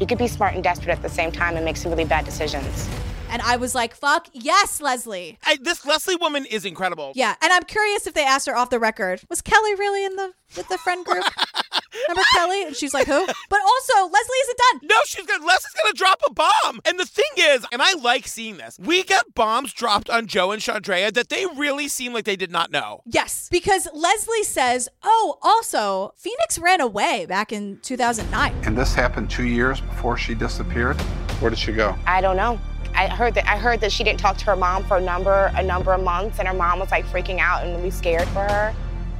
[0.00, 2.24] You could be smart and desperate at the same time and make some really bad
[2.24, 2.88] decisions.
[3.30, 5.38] And I was like, fuck yes, Leslie.
[5.44, 7.12] I, this Leslie woman is incredible.
[7.14, 9.22] Yeah, and I'm curious if they asked her off the record.
[9.28, 11.24] Was Kelly really in the with the friend group?
[12.08, 12.62] Remember Kelly?
[12.64, 13.26] And she's like, who?
[13.26, 14.80] But also, Leslie isn't done.
[14.84, 16.80] No, she's gonna Leslie's gonna drop a bomb.
[16.84, 20.52] And the thing is, and I like seeing this, we get bombs dropped on Joe
[20.52, 23.02] and Chandrea that they really seem like they did not know.
[23.06, 28.54] Yes, because Leslie says, oh, also, Phoenix ran away back in 2009.
[28.64, 31.00] And this happened two years before she disappeared.
[31.40, 31.96] Where did she go?
[32.06, 32.58] I don't know.
[32.96, 35.50] I heard that I heard that she didn't talk to her mom for a number
[35.54, 38.40] a number of months, and her mom was like freaking out and really scared for
[38.40, 38.74] her.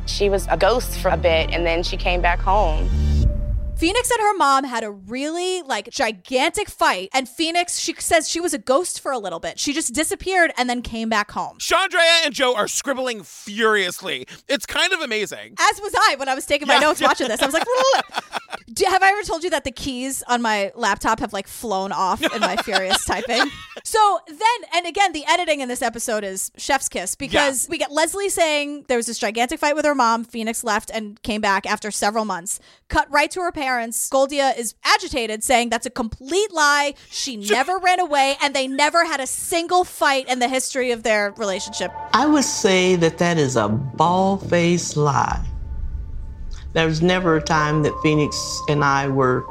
[0.06, 2.88] She was a ghost for a bit, and then she came back home.
[3.76, 8.40] Phoenix and her mom had a really like gigantic fight, and Phoenix, she says she
[8.40, 9.58] was a ghost for a little bit.
[9.58, 11.58] She just disappeared and then came back home.
[11.58, 14.26] Chandrea and Joe are scribbling furiously.
[14.48, 15.56] It's kind of amazing.
[15.58, 16.80] As was I when I was taking my Yeah.
[16.80, 17.42] notes watching this.
[17.42, 17.66] I was like,
[18.72, 21.92] Do, have I ever told you that the keys on my laptop have like flown
[21.92, 23.42] off in my furious typing?
[23.84, 27.92] So then, and again, the editing in this episode is chef's kiss because we get
[27.92, 30.24] Leslie saying there was this gigantic fight with her mom.
[30.24, 32.58] Phoenix left and came back after several months.
[32.88, 34.10] Cut right to her parents.
[34.10, 36.94] Goldia is agitated, saying that's a complete lie.
[37.08, 41.04] She never ran away, and they never had a single fight in the history of
[41.04, 41.92] their relationship.
[42.12, 45.44] I would say that that is a bald faced lie.
[46.76, 49.46] There was never a time that Phoenix and I were,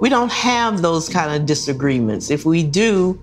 [0.00, 2.30] we don't have those kind of disagreements.
[2.30, 3.20] If we do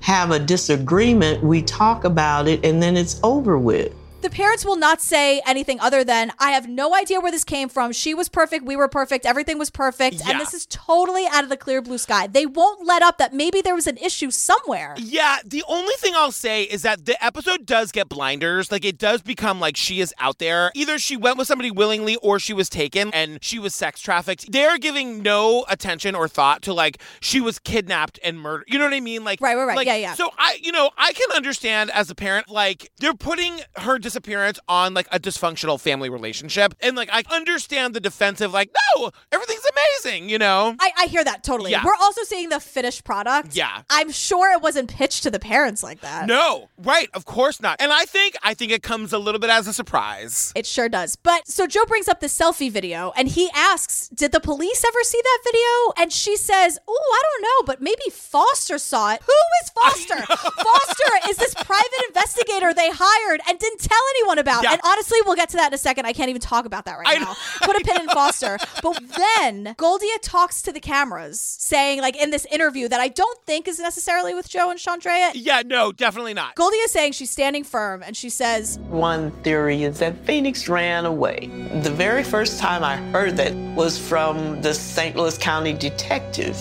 [0.00, 3.94] have a disagreement, we talk about it and then it's over with.
[4.26, 7.68] The parents will not say anything other than, I have no idea where this came
[7.68, 7.92] from.
[7.92, 8.64] She was perfect.
[8.64, 9.24] We were perfect.
[9.24, 10.16] Everything was perfect.
[10.16, 10.30] Yeah.
[10.32, 12.26] And this is totally out of the clear blue sky.
[12.26, 14.96] They won't let up that maybe there was an issue somewhere.
[14.98, 18.72] Yeah, the only thing I'll say is that the episode does get blinders.
[18.72, 20.72] Like, it does become like she is out there.
[20.74, 24.50] Either she went with somebody willingly or she was taken and she was sex trafficked.
[24.50, 28.64] They're giving no attention or thought to like she was kidnapped and murdered.
[28.66, 29.22] You know what I mean?
[29.22, 29.76] Like, Right, right, right.
[29.76, 30.14] like- Yeah, yeah.
[30.14, 34.58] So I, you know, I can understand as a parent, like, they're putting her disappearance
[34.66, 36.74] on like a dysfunctional family relationship.
[36.80, 39.64] And like, I understand the defensive, like, no, everything's
[40.04, 40.74] amazing, you know?
[40.80, 41.70] I, I hear that totally.
[41.72, 41.84] Yeah.
[41.84, 43.54] We're also seeing the finished product.
[43.54, 43.82] Yeah.
[43.90, 46.26] I'm sure it wasn't pitched to the parents like that.
[46.26, 47.76] No, right, of course not.
[47.78, 50.52] And I think I think it comes a little bit as a surprise.
[50.56, 51.16] It sure does.
[51.16, 55.02] But so Joe brings up the selfie video and he asks, Did the police ever
[55.02, 55.92] see that video?
[55.98, 59.20] And she says, Oh, I don't know, but maybe Foster saw it.
[59.26, 60.26] Who is Foster?
[60.26, 64.62] Foster is this private investigator they hired and didn't tell anyone about.
[64.62, 64.72] Yeah.
[64.72, 66.06] And honestly, we'll get to that in a second.
[66.06, 67.34] I can't even talk about that right I now.
[67.62, 68.58] Put a pin in Foster.
[68.82, 73.38] But then Goldia talks to the cameras, saying, like in this interview that I don't
[73.44, 75.32] think is necessarily with Joe and Chandrea.
[75.34, 76.56] Yeah, no, definitely not.
[76.56, 81.06] Goldia is saying she's standing firm and she says, One theory is that Phoenix ran
[81.06, 81.50] away.
[81.82, 85.16] The very first time I heard that was from the St.
[85.16, 86.56] Louis County detective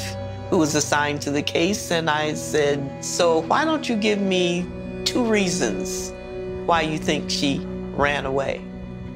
[0.50, 4.66] who was assigned to the case, and I said, So why don't you give me
[5.04, 6.14] two reasons
[6.66, 7.60] why you think she
[7.94, 8.62] ran away?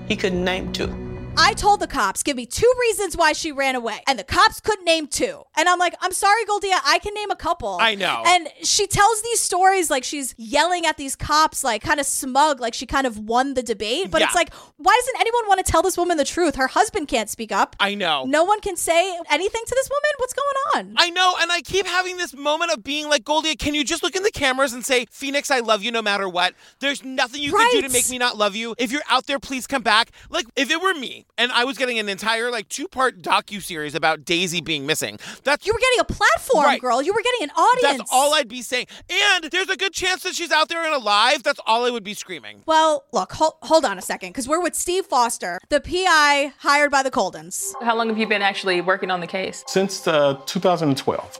[0.07, 1.08] He couldn't name two.
[1.41, 4.03] I told the cops, give me two reasons why she ran away.
[4.07, 5.43] And the cops couldn't name two.
[5.55, 7.77] And I'm like, I'm sorry, Goldia, I can name a couple.
[7.79, 8.23] I know.
[8.27, 12.59] And she tells these stories like she's yelling at these cops, like kind of smug,
[12.59, 14.11] like she kind of won the debate.
[14.11, 16.55] But it's like, why doesn't anyone want to tell this woman the truth?
[16.55, 17.75] Her husband can't speak up.
[17.79, 18.25] I know.
[18.25, 20.11] No one can say anything to this woman.
[20.17, 20.95] What's going on?
[20.97, 24.03] I know, and I keep having this moment of being like, Goldia, can you just
[24.03, 26.53] look in the cameras and say, Phoenix, I love you no matter what?
[26.79, 28.75] There's nothing you can do to make me not love you.
[28.77, 30.11] If you're out there, please come back.
[30.29, 34.25] Like, if it were me and I was getting an entire like two-part docu-series about
[34.25, 36.81] Daisy being missing, that's you were getting a platform, Right.
[36.81, 37.01] girl.
[37.01, 37.97] You were getting an audience.
[37.99, 38.87] That's all I'd be saying.
[39.09, 41.43] And there's a good chance that she's out there and alive.
[41.43, 42.63] That's all I would be screaming.
[42.65, 46.91] Well, look, hold, hold on a second, because we're with Steve Foster, the PI hired
[46.91, 47.73] by the Coldons.
[47.81, 49.63] How long have you been actually working on the case?
[49.67, 51.37] Since uh, 2012.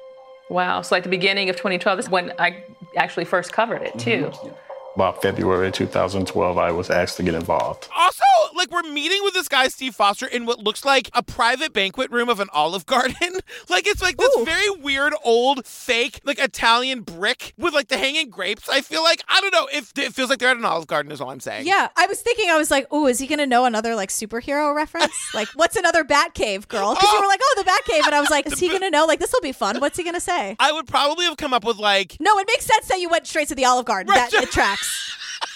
[0.49, 0.81] Wow.
[0.81, 2.63] So like the beginning of 2012, this is when I
[2.97, 4.31] actually first covered it too.
[4.95, 7.87] About February 2012, I was asked to get involved.
[7.95, 8.23] Also,
[8.55, 12.11] like we're meeting with this guy Steve Foster in what looks like a private banquet
[12.11, 13.15] room of an Olive Garden.
[13.69, 18.29] like it's like this very weird old fake like Italian brick with like the hanging
[18.29, 18.67] grapes.
[18.67, 21.11] I feel like I don't know if it feels like they're at an Olive Garden
[21.11, 21.67] is all I'm saying.
[21.67, 24.09] Yeah, I was thinking, I was like, oh, is he going to know another like
[24.09, 25.13] superhero reference?
[25.33, 26.95] like, what's another Batcave, girl?
[26.95, 27.21] Because you oh.
[27.21, 28.05] were like, oh, the Batcave.
[28.05, 29.05] And I was like, is he going to know?
[29.05, 29.79] Like, this will be fun.
[29.79, 30.55] What's he going to say?
[30.59, 33.27] I would probably have come up with like No, it makes sense that you went
[33.27, 34.13] straight to the Olive Garden.
[34.13, 35.39] That it tracks box.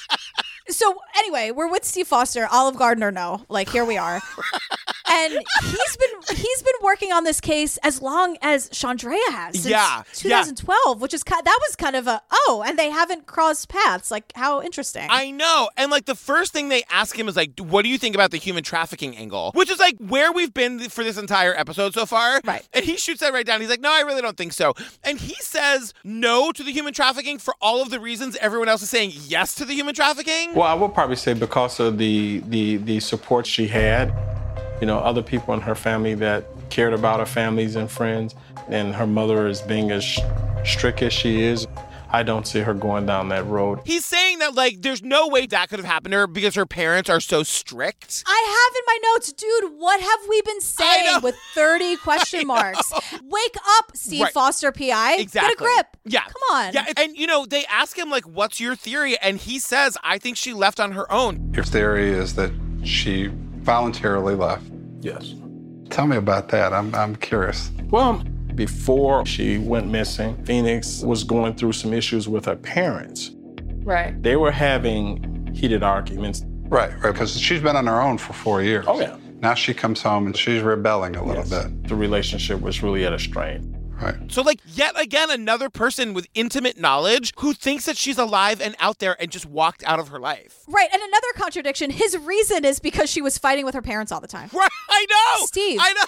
[0.70, 3.46] So anyway, we're with Steve Foster, Olive Garden or no.
[3.50, 4.22] Like here we are.
[5.10, 9.56] and he's been he's been working on this case as long as Chandrea has.
[9.56, 10.04] Since Yeah, yeah.
[10.14, 14.12] 2012, which is that was kind of a oh, and they haven't crossed paths.
[14.12, 15.08] Like how interesting.
[15.10, 15.70] I know.
[15.78, 18.32] And like the first thing they ask him is like, what do you think about
[18.32, 19.52] the human trafficking angle?
[19.54, 22.42] Which is like where we've been for this entire episode so far.
[22.44, 22.68] Right.
[22.74, 23.62] And he shoots that right down.
[23.62, 24.74] He's like, no, I really don't think so.
[25.04, 28.82] And he says no to the human trafficking for all of the reasons everyone else
[28.82, 30.53] is saying yes to the human trafficking.
[30.56, 34.14] Well, I would probably say because of the the the support she had,
[34.80, 38.36] you know, other people in her family that cared about her families and friends,
[38.68, 40.20] and her mother is being as
[40.64, 41.66] strict as she is.
[42.14, 43.80] I don't see her going down that road.
[43.86, 46.68] He's saying that like there's no way that could have happened to her because her
[46.68, 48.24] parents are so strict.
[48.28, 52.94] I have in my notes, dude, what have we been saying with 30 question marks?
[53.24, 54.34] Wake up, Steve Right.
[54.34, 55.16] Foster PI.
[55.18, 55.50] Exactly.
[55.50, 55.88] Get a grip.
[56.06, 56.24] Yeah.
[56.26, 56.74] Come on.
[56.74, 60.20] Yeah, and you know, they ask him like what's your theory and he says I
[60.20, 61.52] think she left on her own.
[61.56, 62.52] Your theory is that
[62.84, 64.70] she voluntarily left.
[65.02, 65.34] Yes.
[65.90, 66.74] Tell me about that.
[66.74, 67.72] I'm, I'm curious.
[67.90, 68.24] Well,
[68.56, 73.32] before she went missing, Phoenix was going through some issues with her parents.
[73.84, 74.22] Right.
[74.22, 76.44] They were having heated arguments.
[76.64, 78.86] Right, right, because she's been on her own for four years.
[78.88, 79.18] Oh, yeah.
[79.42, 81.88] Now she comes home and she's rebelling a little bit.
[81.88, 83.74] The relationship was really at a strain.
[84.02, 84.16] Right.
[84.32, 88.76] So like yet again another person with intimate knowledge who thinks that she's alive and
[88.80, 90.64] out there and just walked out of her life.
[90.68, 91.90] Right, and another contradiction.
[91.90, 94.50] His reason is because she was fighting with her parents all the time.
[94.64, 95.46] Right, I know.
[95.46, 95.80] Steve.
[95.82, 96.04] I know.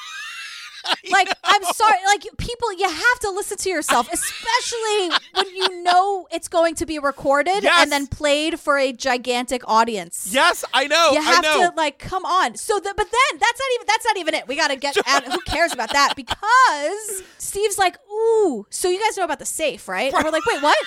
[1.12, 6.28] like I'm sorry, like people, you have to listen to yourself, especially when you know
[6.32, 7.84] it's going to be recorded Yes.
[7.84, 10.28] and then played for a gigantic audience.
[10.32, 11.12] Yes, I know.
[11.14, 11.70] You have I know.
[11.70, 12.56] to like come on.
[12.56, 14.48] So, the, but then that's not even that's not even it.
[14.48, 15.24] We got to get out.
[15.26, 16.14] Who cares about that?
[16.16, 18.66] Because Steve's like, ooh.
[18.70, 20.14] So you guys know about the safe, right?
[20.14, 20.78] And we're like, wait, what?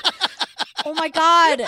[0.85, 1.63] oh my god.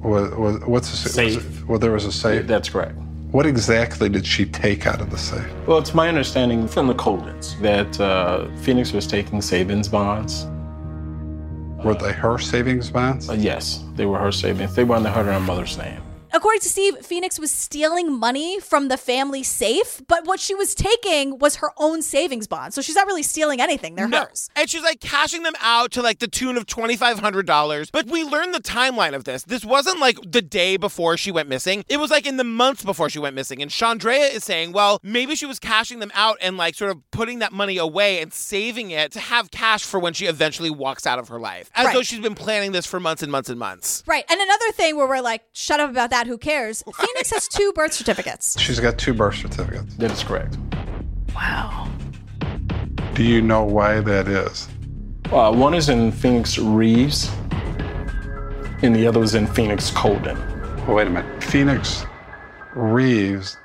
[0.00, 1.36] Was, was, what's the safe?
[1.36, 2.46] Was it, well, there was a safe.
[2.46, 2.96] That's correct.
[3.36, 5.46] What exactly did she take out of the safe?
[5.66, 10.46] Well, it's my understanding from the Coldons that uh, Phoenix was taking savings bonds.
[11.84, 13.28] Were they her savings bonds?
[13.28, 14.74] Uh, yes, they were her savings.
[14.74, 16.00] They were under her and her mother's name.
[16.36, 20.74] According to Steve, Phoenix was stealing money from the family safe, but what she was
[20.74, 22.74] taking was her own savings bond.
[22.74, 23.94] So she's not really stealing anything.
[23.94, 24.20] They're No.
[24.26, 24.50] hers.
[24.54, 27.88] And she's like cashing them out to like the tune of $2,500.
[27.90, 29.44] But we learned the timeline of this.
[29.44, 31.84] This wasn't like the day before she went missing.
[31.88, 33.62] It was like in the months before she went missing.
[33.62, 36.98] And Chandrea is saying, well, maybe she was cashing them out and like sort of
[37.12, 41.06] putting that money away and saving it to have cash for when she eventually walks
[41.06, 41.70] out of her life.
[41.74, 41.94] As Right.
[41.94, 44.02] though she's been planning this for months and months and months.
[44.06, 44.24] Right.
[44.28, 46.82] And another thing where we're like, shut up about that, who cares?
[46.94, 48.58] Phoenix has two birth certificates.
[48.60, 49.94] She's got two birth certificates.
[49.96, 50.58] That is correct.
[51.34, 51.88] Wow.
[53.14, 54.68] Do you know why that is?
[55.32, 57.30] Uh, one is in Phoenix Reeves,
[58.82, 60.36] and the other is in Phoenix Coldon.
[60.86, 61.42] Well, wait a minute.
[61.42, 62.04] Phoenix
[62.74, 63.56] Reeves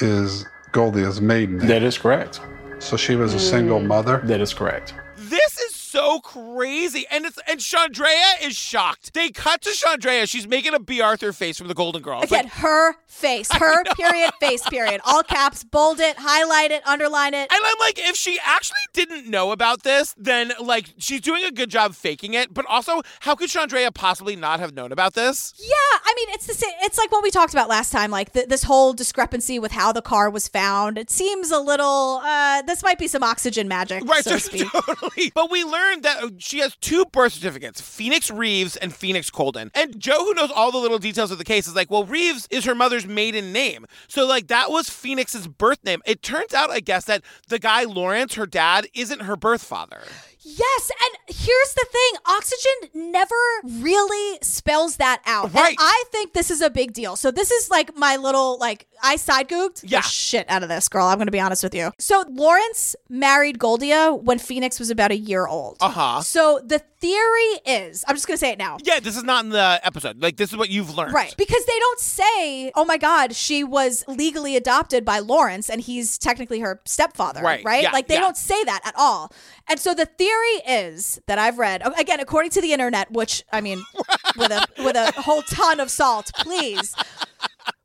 [0.00, 1.68] is Goldia's maiden name.
[1.68, 2.40] That is correct.
[2.78, 4.20] So she was a single mother?
[4.24, 4.94] That is correct.
[5.16, 7.04] This is so crazy.
[7.10, 9.14] And it's and Chandrea is shocked.
[9.14, 10.28] They cut to Chandrea.
[10.28, 12.24] She's making a Bea Arthur face from the Golden Girls.
[12.24, 17.34] Again, Like, her face, her period face period, all caps, bold it, highlight it, underline
[17.34, 17.52] it.
[17.52, 21.50] and I'm like, if she actually didn't know about this, then like she's doing a
[21.52, 22.52] good job faking it.
[22.54, 25.52] But also, how could Chandrea possibly not have known about this?
[25.58, 26.72] Yeah, I mean, it's the same.
[26.80, 29.92] It's like what we talked about last time, like th- this whole discrepancy with how
[29.92, 30.96] the car was found.
[30.98, 32.20] It seems a little.
[32.24, 34.70] uh This might be some oxygen magic, Right, so to speak.
[34.72, 35.30] totally.
[35.34, 39.70] But we learned that she has two birth certificates Phoenix Reeves and Phoenix Coldon.
[39.74, 42.46] And Joe, who knows all the little details of the case, is like, well, Reeves
[42.50, 43.86] is her mother's maiden name.
[44.08, 46.02] So, like, that was Phoenix's birth name.
[46.04, 50.02] It turns out, I guess, that the guy Lawrence, her dad, isn't her birth father.
[50.44, 55.52] Yes, and here's the thing: oxygen never really spells that out.
[55.54, 55.68] Right.
[55.70, 57.16] And I think this is a big deal.
[57.16, 60.00] So this is like my little like I side googled Yeah.
[60.00, 61.06] the shit out of this girl.
[61.06, 61.92] I'm going to be honest with you.
[61.98, 65.76] So Lawrence married Goldia when Phoenix was about a year old.
[65.80, 66.20] Uh huh.
[66.22, 68.78] So the theory is, I'm just going to say it now.
[68.84, 70.22] Yeah, this is not in the episode.
[70.22, 71.12] Like, this is what you've learned.
[71.12, 71.34] Right.
[71.36, 76.16] Because they don't say, oh my God, she was legally adopted by Lawrence and he's
[76.16, 77.42] technically her stepfather.
[77.42, 77.64] Right.
[77.64, 77.82] Right.
[77.82, 78.20] Yeah, Like they yeah.
[78.20, 79.32] don't say that at all.
[79.68, 83.42] And so the theory is that I've read, oh, again, according to the internet, which
[83.52, 83.82] I mean,
[84.36, 86.94] with a with a whole ton of salt, please.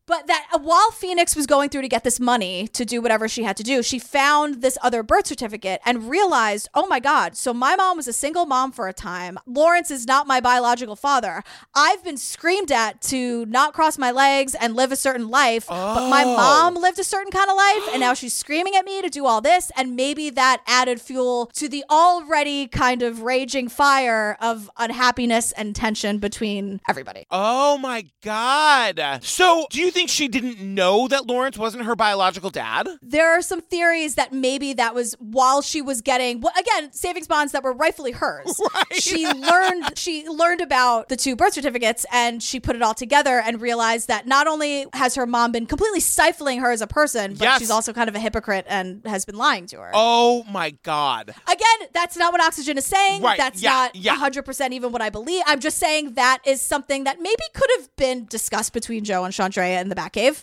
[0.07, 3.27] But that uh, while Phoenix was going through to get this money to do whatever
[3.27, 7.35] she had to do, she found this other birth certificate and realized, oh my God,
[7.37, 9.37] so my mom was a single mom for a time.
[9.45, 11.43] Lawrence is not my biological father.
[11.75, 16.09] I've been screamed at to not cross my legs and live a certain life, but
[16.09, 16.35] my Oh.
[16.35, 19.25] mom lived a certain kind of life, and now she's screaming at me to do
[19.25, 19.71] all this.
[19.75, 25.75] And maybe that added fuel to the already kind of raging fire of unhappiness and
[25.75, 27.25] tension between everybody.
[27.29, 29.19] Oh my God.
[29.21, 32.87] So, do you think she didn't know that Lawrence wasn't her biological dad?
[33.01, 37.27] there are some theories that maybe that was while she was getting well, again savings
[37.27, 38.59] bonds that were rightfully hers
[38.91, 43.41] she learned she learned about the two birth certificates and she put it all together
[43.45, 47.31] and realized that not only has her mom been completely stifling her as a person
[47.33, 47.59] but Yes.
[47.59, 51.29] she's also kind of a hypocrite and has been lying to her Oh my God.
[51.51, 53.21] Again, that's not what oxygen is saying.
[53.21, 54.15] Right, That's yeah, not yeah.
[54.15, 55.43] 100% even what I believe.
[55.47, 59.33] I'm just saying that is something that maybe could have been discussed between Joe and
[59.33, 60.41] Chandrea in the Batcave.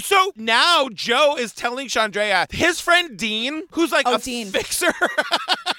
[0.00, 4.46] So now Joe is telling Chandrea, his friend Dean, who's like Oh, a Dean.
[4.48, 4.90] fixer.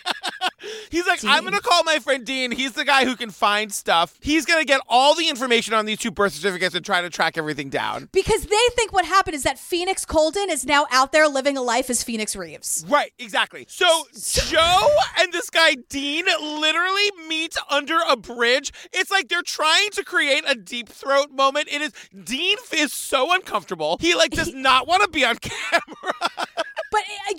[0.89, 2.51] He's like, I'm gonna call my friend Dean.
[2.51, 4.17] He's the guy who can find stuff.
[4.21, 7.37] He's gonna get all the information on these two birth certificates and try to track
[7.37, 8.09] everything down.
[8.11, 11.61] Because they think what happened is that Phoenix Coldon is now out there living a
[11.61, 12.85] life as Phoenix Reeves.
[12.87, 13.65] Right, exactly.
[13.69, 13.85] So
[14.47, 14.87] Joe
[15.19, 18.71] and this guy Dean literally meet under a bridge.
[18.91, 21.67] It's like they're trying to create a deep throat moment.
[21.71, 21.91] It is
[22.23, 23.97] Dean is so uncomfortable.
[23.99, 26.13] He like does not want to be on camera.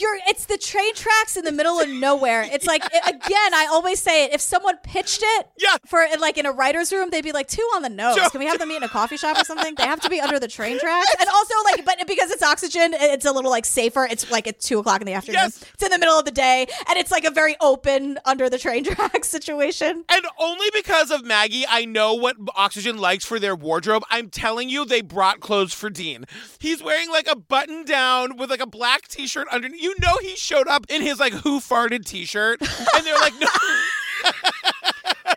[0.05, 2.43] You're it's the train tracks in the middle of nowhere.
[2.53, 4.35] It's like i- again, I always say it.
[4.35, 5.77] If someone pitched it yeah.
[5.87, 8.17] for like in a writer's room, they'd be like two on the nose.
[8.17, 9.75] Joe- Can we have them meet in a coffee shop or something?
[9.77, 11.15] They have to be under the train tracks.
[11.19, 14.05] And also like but because it's oxygen, it's a little like safer.
[14.11, 15.41] It's like at two o'clock in the afternoon.
[15.45, 15.65] Yes.
[15.73, 18.59] It's in the middle of the day and it's like a very open under the
[18.59, 20.05] train tracks situation.
[20.11, 24.03] And only because of Maggie, I know what Oxygen likes for their wardrobe.
[24.11, 26.27] I'm telling you, they brought clothes for Dean.
[26.59, 29.83] He's wearing like a button down with like a black t shirt underneath.
[29.83, 32.61] You know, he showed up in his like who farted t shirt.
[32.61, 33.49] And they're like, no.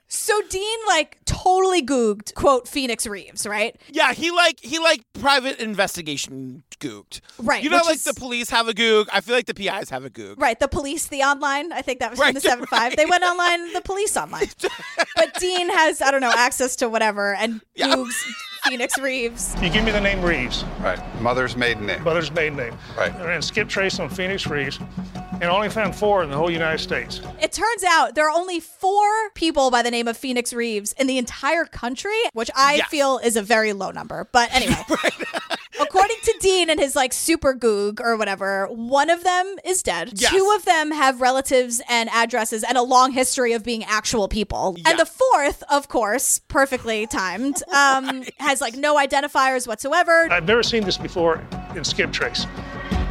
[0.10, 3.76] So Dean like totally googled quote Phoenix Reeves, right?
[3.90, 7.22] Yeah, he like he like private investigation googed.
[7.40, 9.08] Right, You know, like is- the police have a goog.
[9.12, 10.40] I feel like the PIs have a goog.
[10.42, 11.72] Right, the police, the online.
[11.72, 12.96] I think that was Right, from the seven five.
[12.96, 14.48] They went online, the police online.
[15.16, 18.16] but Dean has I don't know access to whatever and googs
[18.70, 19.56] Phoenix Reeves.
[19.62, 20.64] You give me the name Reeves.
[20.82, 21.00] Right.
[21.22, 22.04] Mother's maiden name.
[22.04, 22.78] Mother's maiden name.
[22.98, 23.14] Right.
[23.14, 24.80] And ran skip trace on Phoenix Reeves
[25.34, 27.22] and only found four in the whole United States.
[27.42, 31.06] It turns out there are only four people by the name of Phoenix Reeves in
[31.08, 32.90] the entire country, which I Yes.
[32.90, 34.28] feel is a very low number.
[34.32, 35.26] But anyway, according
[36.28, 40.12] to Dean and his like super goog or whatever, one of them is dead.
[40.16, 40.32] Yes.
[40.32, 44.76] Two of them have relatives and addresses and a long history of being actual people.
[44.86, 50.28] And the fourth, of course, perfectly timed, um, has like no identifiers whatsoever.
[50.30, 51.42] I've never seen this before
[51.76, 52.46] in skip trace.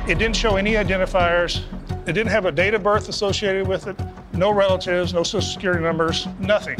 [0.06, 1.62] It didn't show any identifiers.
[2.06, 3.98] It didn't have a date of birth associated with it.
[4.34, 6.76] No relatives, no social security numbers, nothing.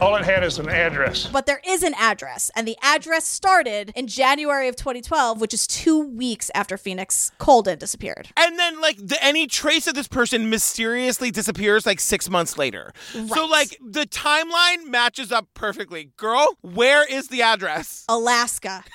[0.00, 1.26] All it had is an address.
[1.26, 5.66] But there is an address, and the address started in January of 2012, which is
[5.66, 8.28] two weeks after Phoenix Coldon disappeared.
[8.36, 12.92] And then, like, the, any trace of this person mysteriously disappears like six months later.
[13.14, 13.28] Right.
[13.28, 16.12] So, like, the timeline matches up perfectly.
[16.16, 18.04] Girl, where is the address?
[18.08, 18.84] Alaska.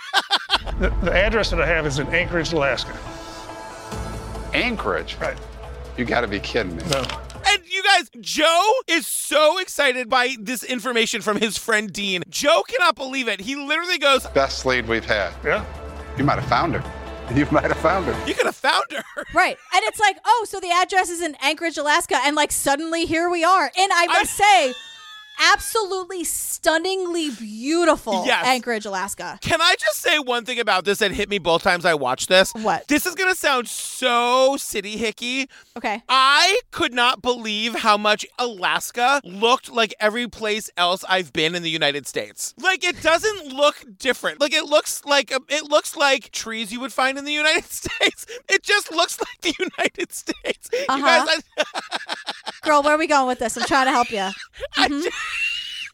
[0.80, 2.98] The, the address that I have is in Anchorage, Alaska.
[4.54, 5.16] Anchorage?
[5.22, 5.38] Right.
[5.98, 6.84] You got to be kidding me.
[6.90, 7.04] No.
[7.96, 12.24] And you guys, Joe is so excited by this information from his friend Dean.
[12.30, 13.42] Joe cannot believe it.
[13.42, 15.34] He literally goes, Best lead we've had.
[15.44, 15.66] Yeah.
[16.18, 16.84] You might have found her.
[17.34, 18.28] You might have found her.
[18.28, 19.04] You could have found her.
[19.34, 19.58] Right.
[19.74, 22.18] And it's like, oh, so the address is in Anchorage, Alaska.
[22.24, 23.64] And like suddenly here we are.
[23.64, 24.74] And I must say,
[25.54, 28.46] absolutely stunningly beautiful Yes.
[28.46, 29.38] Anchorage, Alaska.
[29.42, 32.30] Can I just say one thing about this that hit me both times I watched
[32.30, 32.52] this?
[32.54, 32.88] What?
[32.88, 35.48] This is going to sound so city hicky.
[35.78, 36.02] Okay.
[36.10, 41.64] I could not believe how much Alaska looked like every place else I've been in
[41.64, 42.54] the United States.
[42.58, 44.40] Like it doesn't look different.
[44.40, 48.26] Like it looks like it looks like trees you would find in the United States.
[48.50, 50.70] It just looks like the United States.
[50.90, 51.26] Uh-huh.
[51.26, 51.64] guys, I,
[52.64, 53.58] Girl, where are we going with this?
[53.58, 54.30] I'm trying to help you.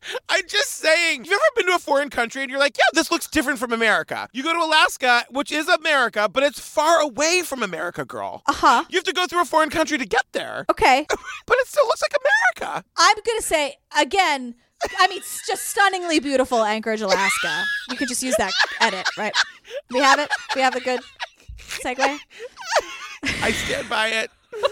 [0.29, 1.25] I'm just saying.
[1.25, 3.71] You've ever been to a foreign country and you're like, yeah, this looks different from
[3.71, 4.27] America.
[4.33, 8.43] You go to Alaska, which is America, but it's far away from America, girl.
[8.47, 8.83] Uh huh.
[8.89, 10.65] You have to go through a foreign country to get there.
[10.69, 11.05] Okay.
[11.47, 12.13] But it still looks like
[12.57, 12.85] America.
[12.97, 14.55] I'm going to say again,
[14.99, 17.63] I mean, it's just stunningly beautiful Anchorage, Alaska.
[17.89, 19.33] You could just use that edit, right?
[19.89, 20.29] We have it.
[20.55, 21.01] We have a good
[21.57, 21.97] segue.
[23.23, 24.31] I stand by it.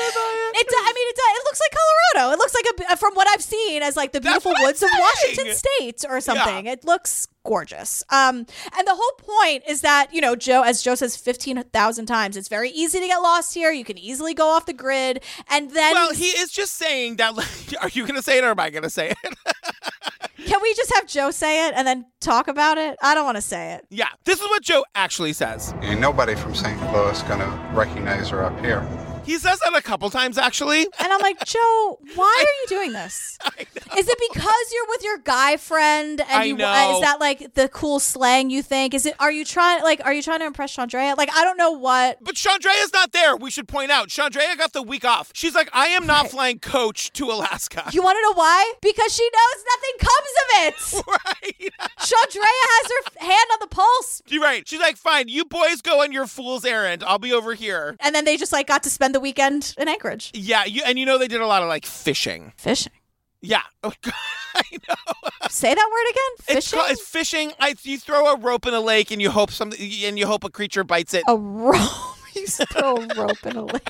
[0.00, 1.76] It, do- I mean, it, do- it looks like
[2.14, 2.32] Colorado.
[2.34, 4.82] It looks like a, from what I've seen as like the beautiful what I'm woods
[4.82, 5.54] of Washington.
[5.54, 6.66] State or something.
[6.66, 8.02] It looks gorgeous.
[8.10, 12.06] Um, and the whole point is that you know, Joe, as Joe says fifteen thousand
[12.06, 13.70] times, it's very easy to get lost here.
[13.72, 17.34] You can easily go off the grid, and then Well, he is just saying that.
[17.80, 19.16] Are you going to say it or am I going to say it?
[20.46, 22.96] can we just have Joe say it and then talk about it?
[23.02, 23.86] I don't want to say it.
[23.90, 25.74] yeah, this is what Joe actually says.
[25.82, 26.80] Ain't nobody from St.
[26.92, 28.86] Louis going to recognize her up here.
[29.28, 30.84] He says that a couple times actually.
[30.84, 33.38] And I'm like, Joe, why are you doing this?
[33.98, 36.94] Is it because you're with your guy friend and I you uh, know.
[36.94, 38.94] is that like the cool slang you think?
[38.94, 41.16] Is it are you trying like are you trying to impress Chandrea?
[41.16, 43.36] Like I don't know what But Chandrea's not there.
[43.36, 44.08] We should point out.
[44.08, 45.30] Chandrea got the week off.
[45.34, 47.90] She's like, I am not flying coach to Alaska.
[47.92, 48.72] you want to know why?
[48.80, 51.04] Because she knows nothing comes of it.
[51.26, 51.72] right.
[51.98, 54.22] Chandrea has her hand on the pulse.
[54.28, 54.66] You're right.
[54.66, 57.02] She's like, fine, you boys go on your fool's errand.
[57.04, 57.96] I'll be over here.
[58.00, 60.30] And then they just like got to spend the weekend in Anchorage.
[60.34, 62.52] Yeah, you and you know they did a lot of like fishing.
[62.56, 62.92] Fishing.
[63.40, 63.62] Yeah.
[63.84, 64.12] Oh, God,
[64.56, 65.48] I know.
[65.48, 66.56] Say that word again?
[66.56, 66.78] It's, Fishing?
[66.80, 67.52] called, it's fishing.
[67.60, 70.42] I, you throw a rope in a lake and you hope something and you hope
[70.42, 71.22] a creature bites it.
[71.28, 71.78] a rope.
[72.34, 73.88] you throw a rope in a lake.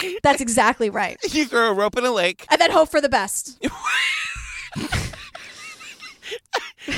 [0.24, 1.18] That's exactly right.
[1.32, 2.46] You throw a rope in a lake.
[2.50, 3.62] And then hope for the best.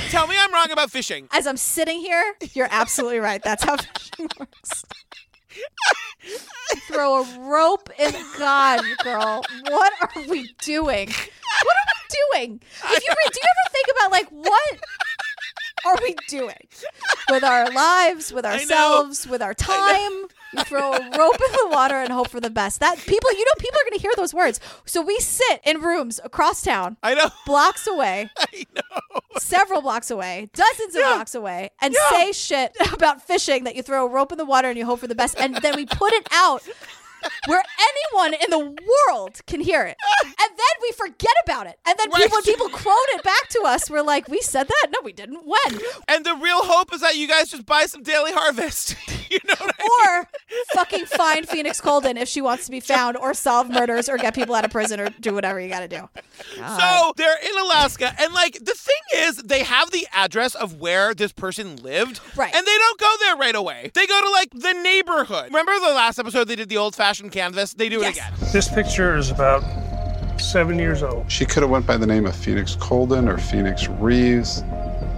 [0.09, 1.27] Tell me I'm wrong about fishing.
[1.31, 3.41] As I'm sitting here, you're absolutely right.
[3.43, 4.83] That's how fishing works.
[6.87, 9.43] Throw a rope in God, girl.
[9.69, 11.07] What are we doing?
[11.07, 12.61] What are we doing?
[12.83, 14.79] If you re- do you ever think about like what
[15.85, 16.67] are we doing
[17.29, 20.11] with our lives, with ourselves, with our time?
[20.53, 22.81] You throw a rope in the water and hope for the best.
[22.81, 24.59] That people, you know, people are going to hear those words.
[24.85, 27.29] So we sit in rooms across town, I know.
[27.45, 29.00] blocks away, I know.
[29.37, 34.05] Several blocks away, dozens of blocks away, and say shit about fishing that you throw
[34.05, 36.13] a rope in the water and you hope for the best, and then we put
[36.13, 36.63] it out
[37.47, 37.63] where
[38.13, 38.59] anyone in the
[39.09, 42.23] world can hear it, and then we forget about it, and then Right.
[42.23, 44.87] people, when people quote it back to us, we're like, "We said that?
[44.91, 45.45] No, we didn't.
[45.45, 48.95] When?" And the real hope is that you guys just buy some daily harvest.
[49.29, 50.29] you know what I Or
[50.73, 54.33] fucking find Phoenix Coldon if she wants to be found, or solve murders, or get
[54.35, 56.09] people out of prison, or do whatever you got to do.
[56.55, 61.13] So they're in Alaska, and like the thing is, they have the address of where
[61.13, 62.53] this person lived, Right.
[62.53, 63.91] And they don't go there right away.
[63.93, 65.45] They go to like the neighborhood.
[65.45, 66.77] Remember the last episode they did the
[67.11, 67.73] old-fashioned canvas?
[67.73, 68.31] They do it again.
[68.53, 69.63] This picture is about
[70.39, 71.29] seven years old.
[71.29, 74.63] She could have went by the name of Phoenix Coldon or Phoenix Reeves.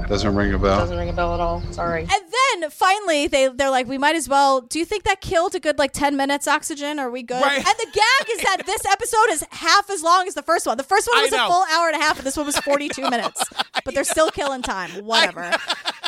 [0.08, 0.80] Doesn't ring a bell.
[0.80, 1.62] Doesn't ring a bell at all.
[1.72, 2.02] Sorry.
[2.02, 4.60] And then finally, they they're like, we might as well.
[4.62, 7.00] Do you think that killed a good like ten minutes oxygen?
[7.00, 7.42] Are we good?
[7.42, 7.58] Right.
[7.58, 10.78] And the gag is that this episode is half as long as the first one.
[10.78, 12.90] The first one was a full hour and a half, and this one was forty
[12.90, 13.44] two minutes.
[13.86, 14.90] But they're still killing time.
[15.06, 15.52] Whatever.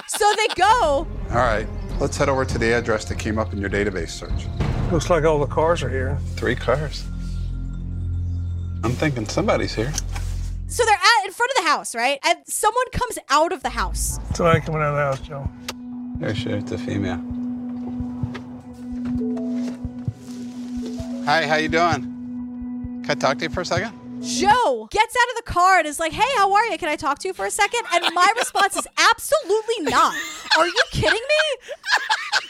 [0.07, 1.07] So they go.
[1.29, 1.67] All right,
[1.99, 4.47] let's head over to the address that came up in your database search.
[4.91, 6.17] Looks like all the cars are here.
[6.35, 7.03] Three cars.
[8.83, 9.91] I'm thinking somebody's here.
[10.67, 12.19] So they're at in front of the house, right?
[12.23, 14.19] And someone comes out of the house.
[14.33, 15.49] Somebody coming out of the house, Joe.
[16.19, 17.21] There she is, it's a female.
[21.25, 23.01] Hi, how you doing?
[23.03, 23.91] Can I talk to you for a second?
[24.25, 26.77] Joe gets out of the car and is like, "Hey, how are you?
[26.77, 27.81] Can I talk to you for a second?
[27.93, 30.15] And my response is absolutely not.
[30.57, 31.73] Are you kidding me?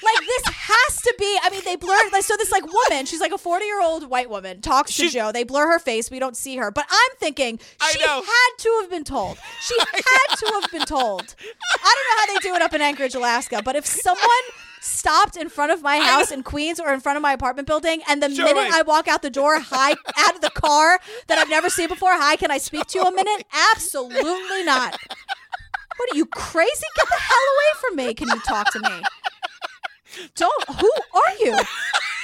[0.03, 1.39] Like this has to be.
[1.43, 1.95] I mean, they blur.
[2.11, 5.31] Like, so this like woman, she's like a forty-year-old white woman, talks to Joe.
[5.31, 6.09] They blur her face.
[6.09, 6.71] We don't see her.
[6.71, 7.59] But I'm thinking
[7.91, 9.37] she had to have been told.
[9.61, 11.35] She had to have been told.
[11.83, 14.25] I don't know how they do it up in Anchorage, Alaska, but if someone
[14.85, 18.01] stopped in front of my house in Queens or in front of my apartment building,
[18.07, 18.73] and the Sure, minute right.
[18.73, 22.11] I walk out the door, hi, out of the car that I've never seen before,
[22.13, 23.45] hi, can I speak to you a minute?
[23.73, 24.95] Absolutely not.
[25.97, 26.85] What are you crazy?
[26.97, 28.13] Get the hell away from me.
[28.13, 29.01] Can you talk to me?
[30.35, 30.69] Don't.
[30.79, 31.51] Who are you?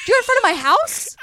[0.07, 1.15] You're in front of my house?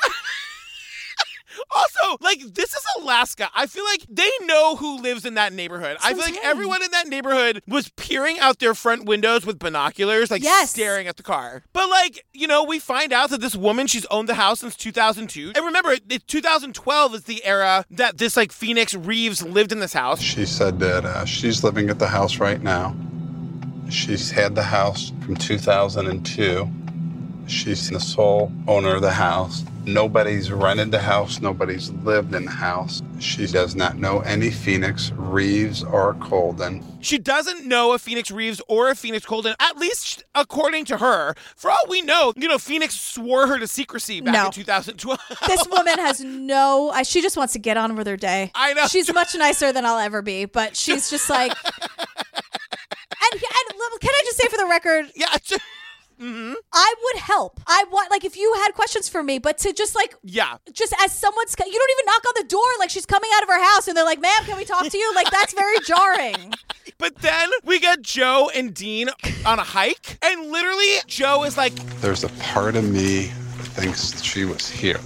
[1.70, 3.48] Also, like this is Alaska.
[3.54, 5.96] I feel like they know who lives in that neighborhood.
[6.02, 10.30] I feel like everyone in that neighborhood was peering out their front windows with binoculars,
[10.30, 10.70] like Yes.
[10.70, 11.62] staring at the car.
[11.72, 14.76] But like, you know, we find out that this woman, she's owned the house since
[14.76, 15.52] 2002.
[15.54, 19.92] And remember, it, 2012 is the era that this like Phoenix Reeves lived in this
[19.92, 20.20] house.
[20.20, 22.94] She said that uh, she's living at the house right now.
[23.90, 26.68] She's had the house from 2002.
[27.48, 29.64] She's the sole owner of the house.
[29.86, 31.40] Nobody's rented the house.
[31.40, 33.00] Nobody's lived in the house.
[33.20, 36.84] She does not know any Phoenix, Reeves, or Coldon.
[37.00, 41.34] She doesn't know a Phoenix Reeves or a Phoenix Coldon, at least according to her.
[41.56, 44.46] For all we know, you know, Phoenix swore her to secrecy back No.
[44.46, 45.18] in 2012.
[45.46, 46.90] This woman has no.
[46.90, 48.50] I, she just wants to get on with her day.
[48.54, 48.86] I know.
[48.88, 51.52] She's much nicer than I'll ever be, but she's just like.
[53.20, 55.06] And, and can I just say for the record?
[55.14, 55.26] Yeah.
[56.20, 56.54] Mm-hmm.
[56.72, 57.60] I would help.
[57.66, 60.56] I want like if you had questions for me, but to just like Yeah.
[60.72, 63.48] just as someone's you don't even knock on the door like she's coming out of
[63.48, 66.52] her house and they're like, "Ma'am, can we talk to you?" Like that's very jarring.
[66.98, 69.08] But then we get Joe and Dean
[69.46, 74.20] on a hike, and literally Joe is like, There's a part of me that thinks
[74.22, 74.98] she was here.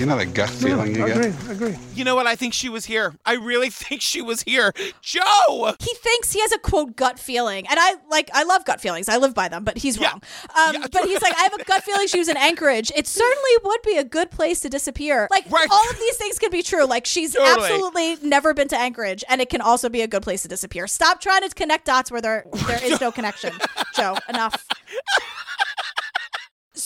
[0.00, 1.50] You know that gut feeling you get?
[1.50, 1.76] agree.
[1.94, 2.26] you know what?
[2.26, 3.12] I think she was here.
[3.26, 4.72] I really think she was here.
[5.02, 5.74] Joe!
[5.78, 9.10] He thinks he has a quote gut feeling, and I like I love gut feelings.
[9.10, 10.22] I live by them, but he's wrong.
[10.56, 12.90] Um, But he's like, I have a gut feeling she was in Anchorage.
[12.96, 15.28] It certainly would be a good place to disappear.
[15.30, 16.86] Like all of these things can be true.
[16.86, 17.66] Like she's Totally.
[17.70, 20.86] absolutely never been to Anchorage, and it can also be a good place to disappear.
[20.86, 23.52] Stop trying to connect dots where there there is no connection,
[23.94, 24.16] Joe.
[24.30, 24.66] Enough.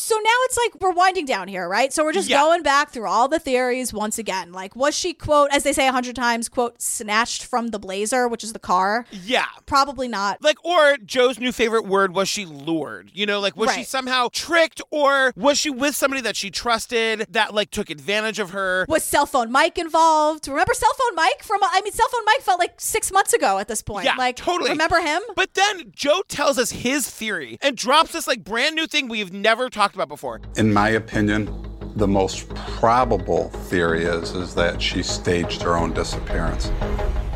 [0.05, 1.91] So now it's like we're winding down here, right?
[1.91, 2.43] So we're just Yeah.
[2.43, 4.53] going back through all the theories once again.
[4.53, 8.29] Like, was she, quote, as they say a hundred times, quote, snatched from the blazer,
[8.29, 9.07] which is the car?
[9.11, 9.47] Yeah.
[9.65, 10.43] Probably not.
[10.43, 13.13] Like, or Joe's new favorite word was she lured?
[13.15, 17.27] You know, like, was she somehow tricked, or was she with somebody that she trusted
[17.31, 18.85] that, like, took advantage of her?
[18.91, 20.47] Was cell phone Mike involved?
[20.49, 23.57] Remember cell phone Mike from, I mean, cell phone Mike felt like six months ago
[23.59, 24.05] at this point.
[24.05, 24.69] Yeah, like, totally.
[24.71, 25.23] Remember him?
[25.35, 29.33] But then Joe tells us his theory and drops this, like, brand new thing we've
[29.33, 30.41] never talked about before.
[30.57, 31.49] In my opinion,
[31.97, 36.71] the most probable theory is is that she staged her own disappearance.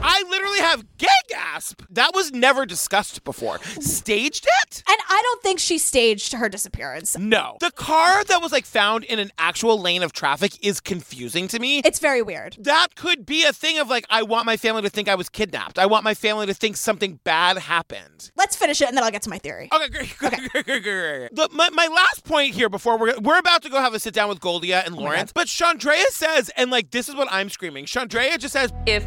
[0.03, 1.83] I literally have gay gasp.
[1.91, 3.59] That was never discussed before.
[3.81, 4.83] Staged it?
[4.89, 7.17] And I don't think she staged her disappearance.
[7.19, 7.57] No.
[7.61, 11.59] The car that was like found in an actual lane of traffic is confusing to
[11.59, 11.81] me.
[11.85, 12.57] It's very weird.
[12.61, 15.29] That could be a thing of like, I want my family to think I was
[15.29, 15.79] kidnapped.
[15.79, 18.31] I want my family to think something bad happened.
[18.37, 19.69] Let's finish it and then I'll get to my theory.
[19.73, 21.35] Okay, great, great, great, great, great, great.
[21.35, 24.15] The, my, my last point here before we're we're about to go have a sit
[24.15, 27.49] down with Goldia and Oh Lawrence, but Chandrea says, and like this is what I'm
[27.49, 27.85] screaming.
[27.87, 29.05] Chandrea just says, If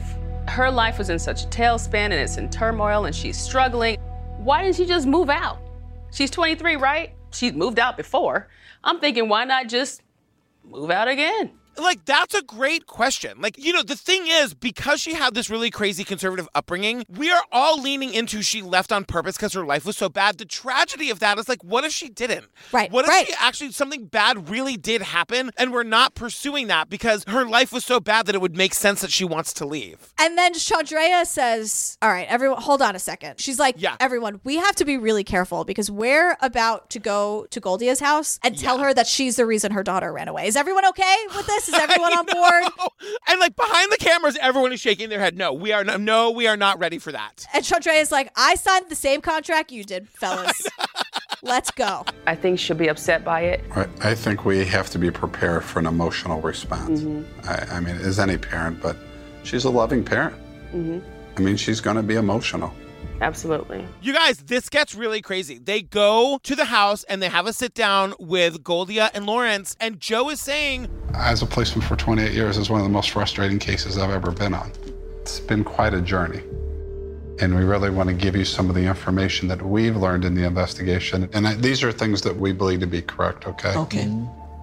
[0.52, 3.98] her life was in such a tailspin and it's in turmoil and she's struggling,
[4.38, 5.60] why didn't she just move out?
[6.12, 7.14] She's 23, right?
[7.32, 8.50] She's moved out before.
[8.84, 10.02] I'm thinking, why not just
[10.70, 11.52] move out again?
[11.82, 13.42] Like, that's a great question.
[13.42, 17.32] Like, you know, the thing is, because she had this really crazy conservative upbringing, we
[17.32, 20.38] are all leaning into she left on purpose because her life was so bad.
[20.38, 22.46] The tragedy of that is like, what if she didn't?
[22.72, 23.28] Right, What if right.
[23.28, 27.72] she actually, something bad really did happen and we're not pursuing that because her life
[27.74, 30.14] was so bad that it would make sense that she wants to leave?
[30.20, 33.40] And then Chandrea says, All right, everyone, hold on a second.
[33.40, 33.96] She's like, Yeah.
[34.00, 38.40] Everyone, we have to be really careful because we're about to go to Goldia's house
[38.44, 40.48] and tell her that she's the reason her daughter ran away.
[40.48, 41.71] Is everyone okay with this?
[41.74, 42.64] Is everyone on board?
[43.28, 45.38] And like behind the cameras, everyone is shaking their head.
[45.38, 47.46] No, we are not, no, we are not ready for that.
[47.54, 50.68] And Chandrea is like, I signed the same contract you did, fellas.
[51.44, 52.06] Let's go.
[52.28, 53.64] I think she'll be upset by it.
[53.76, 57.04] I I think we have to be prepared for an emotional response.
[57.48, 58.96] I, I mean, as any parent, but
[59.44, 60.36] she's a loving parent.
[60.72, 61.00] hmm
[61.38, 62.74] I mean, she's going to be emotional.
[63.22, 63.86] Absolutely.
[64.02, 65.60] You guys, this gets really crazy.
[65.60, 69.78] They go to the house and they have a sit down with Goldia and Lawrence,
[69.80, 73.12] and Joe is saying, As a policeman for 28 years, is one of the most
[73.12, 74.72] frustrating cases I've ever been on.
[75.22, 76.42] It's been quite a journey.
[77.40, 80.36] And we really want to give you some of the information that we've learned in
[80.36, 81.30] the investigation.
[81.34, 83.76] And I, these are things that we believe to be correct, okay?
[83.76, 84.12] Okay.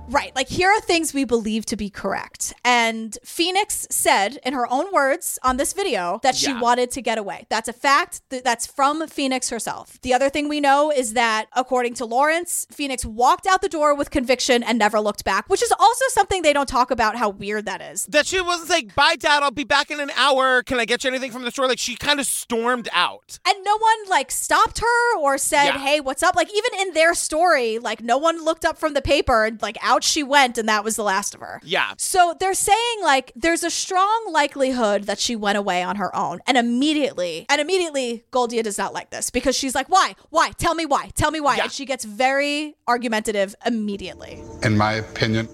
[0.09, 0.34] Right.
[0.34, 2.54] Like, here are things we believe to be correct.
[2.64, 6.61] And Phoenix said, in her own words on this video, that she Yeah.
[6.61, 7.46] wanted to get away.
[7.50, 8.22] That's a fact.
[8.30, 9.98] Th- That's from Phoenix herself.
[10.02, 13.94] The other thing we know is that, according to Lawrence, Phoenix walked out the door
[13.94, 17.28] with conviction and never looked back, which is also something they don't talk about how
[17.28, 18.04] weird that is.
[18.06, 20.62] That she wasn't like, bye, dad, I'll be back in an hour.
[20.62, 21.68] Can I get you anything from the store?
[21.68, 23.38] Like, she kind of stormed out.
[23.46, 25.78] And no one like stopped her or said, Yeah.
[25.78, 29.02] "Hey, what's up?" Like even in their story, like no one looked up from the
[29.02, 31.61] paper and like out she went and that was the last of her.
[31.64, 31.92] Yeah.
[31.99, 36.40] So they're saying like there's a strong likelihood that she went away on her own.
[36.46, 40.14] And immediately, and immediately Goldia does not like this because she's like, "Why?
[40.30, 40.51] Why?
[40.59, 41.11] Tell me why.
[41.14, 44.42] Tell me why." And she gets very argumentative immediately.
[44.62, 45.49] In my opinion,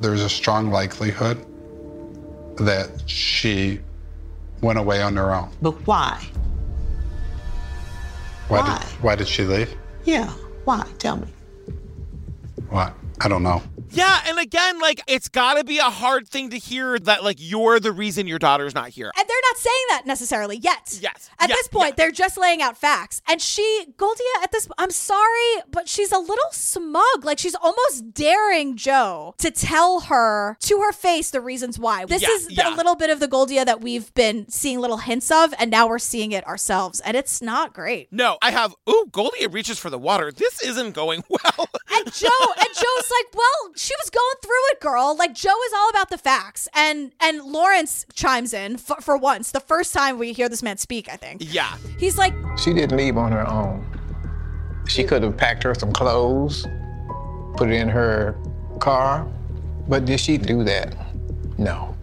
[0.00, 1.44] there's a strong likelihood
[2.56, 3.80] that she
[4.60, 5.50] went away on her own.
[5.60, 6.24] But why?
[8.48, 8.78] Why, Why?
[8.78, 9.74] Did, why did she leave?
[10.04, 10.28] Yeah,
[10.64, 10.86] why?
[10.98, 11.26] Tell me.
[12.68, 12.92] Why?
[13.24, 13.62] I don't know.
[13.90, 17.36] Yeah, and again, like it's got to be a hard thing to hear that like
[17.38, 19.10] you're the reason your daughter's not here.
[19.18, 20.98] And they're not saying that necessarily yet.
[21.00, 21.28] Yes.
[21.38, 23.20] At Yeah, this point, they're just laying out facts.
[23.28, 27.22] And she, Goldia, at this, I'm sorry, but she's a little smug.
[27.24, 32.06] Like she's almost daring Joe to tell her to her face the reasons why.
[32.06, 32.74] This Yeah, is yeah.
[32.74, 35.86] a little bit of the Goldia that we've been seeing little hints of, and now
[35.86, 37.00] we're seeing it ourselves.
[37.00, 38.08] And it's not great.
[38.10, 38.74] No, I have.
[38.88, 40.32] Ooh, Goldia reaches for the water.
[40.32, 41.68] This isn't going well.
[41.92, 45.16] And Joe, and Joe's like, well, she was going through it, girl.
[45.16, 49.50] Like Joe is all about the facts, and and Lawrence chimes in for, for once,
[49.52, 51.08] the first time we hear this man speak.
[51.12, 51.76] I think Yeah.
[51.98, 53.86] he's like, She didn't leave on her own.
[54.88, 56.66] She could have packed her some clothes,
[57.56, 58.36] put it in her
[58.80, 59.26] car,
[59.88, 60.96] but did she do that?
[61.58, 61.94] No.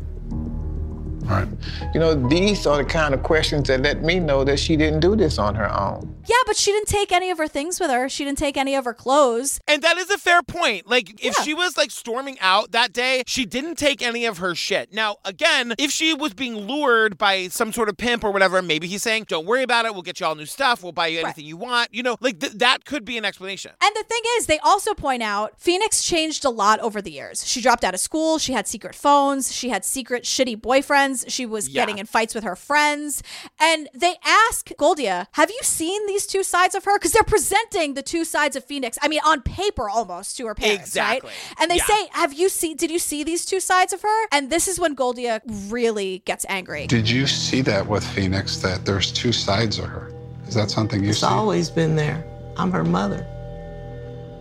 [1.25, 1.47] Right.
[1.93, 5.01] You know, these are the kind of questions that let me know that she didn't
[5.01, 6.15] do this on her own.
[6.29, 8.07] Yeah, but she didn't take any of her things with her.
[8.07, 9.59] She didn't take any of her clothes.
[9.67, 10.87] And that is a fair point.
[10.87, 14.53] Like, if she was like storming out that day, she didn't take any of her
[14.53, 14.93] shit.
[14.93, 18.85] Now, again, if she was being lured by some sort of pimp or whatever, maybe
[18.87, 19.93] he's saying, don't worry about it.
[19.93, 20.83] We'll get you all new stuff.
[20.83, 21.93] We'll buy you anything you want.
[21.93, 23.71] You know, like th- that could be an explanation.
[23.81, 27.43] And the thing is, they also point out Phoenix changed a lot over the years.
[27.47, 28.37] She dropped out of school.
[28.37, 29.51] She had secret phones.
[29.51, 31.25] She had secret shitty boyfriends.
[31.27, 31.81] She was Yeah.
[31.81, 33.23] getting in fights with her friends.
[33.59, 36.97] And they ask Goldia, Have you seen these two sides of her?
[36.97, 40.55] Because they're presenting the two sides of Phoenix, I mean, on paper almost to her
[40.55, 40.87] parents.
[40.87, 41.29] Exactly.
[41.29, 41.61] Right?
[41.61, 41.85] And they Yeah.
[41.85, 44.25] say, Have you seen, did you see these two sides of her?
[44.31, 46.87] And this is when Goldia really gets angry.
[46.87, 50.11] Did you see that with Phoenix, that there's two sides of her?
[50.47, 51.25] Is that something you It's see?
[51.25, 52.23] always been there.
[52.57, 53.25] I'm her mother.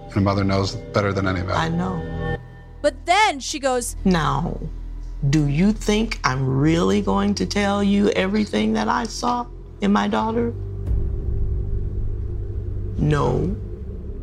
[0.08, 1.52] And a mother knows better than anybody.
[1.52, 2.00] I know.
[2.80, 4.58] But then she goes, Now,
[5.30, 9.46] do you think I'm really going to tell you everything that I saw
[9.80, 10.54] in my daughter?
[12.98, 13.56] No.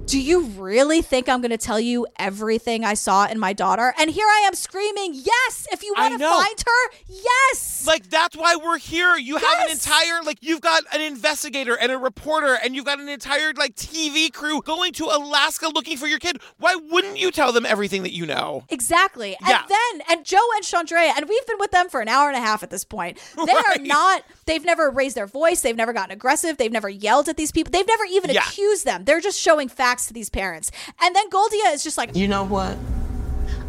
[0.06, 3.94] Do you really think I'm going to tell you everything I saw in my daughter?
[4.00, 7.86] And here I am screaming, yes, if you want to find her, yes.
[7.88, 9.16] Like that's why we're here.
[9.16, 13.00] You have an entire like you've got an investigator and a reporter and you've got
[13.00, 16.40] an entire like TV crew going to Alaska looking for your kid.
[16.60, 18.64] Why wouldn't you tell them everything that you know?
[18.70, 19.36] Exactly.
[19.42, 19.62] Yeah.
[19.62, 22.38] And then, and Joe and Chandrea, and we've been with them for an hour and
[22.38, 23.18] a half at this point.
[23.44, 25.62] They are not, they've never raised their voice.
[25.62, 26.58] They've never gotten aggressive.
[26.58, 27.72] They've never yelled at these people.
[27.72, 28.42] They've never even Yeah.
[28.48, 29.06] accused them.
[29.06, 30.72] They're just showing facts to these parents.
[31.02, 32.78] And then Goldia is just like, You know what?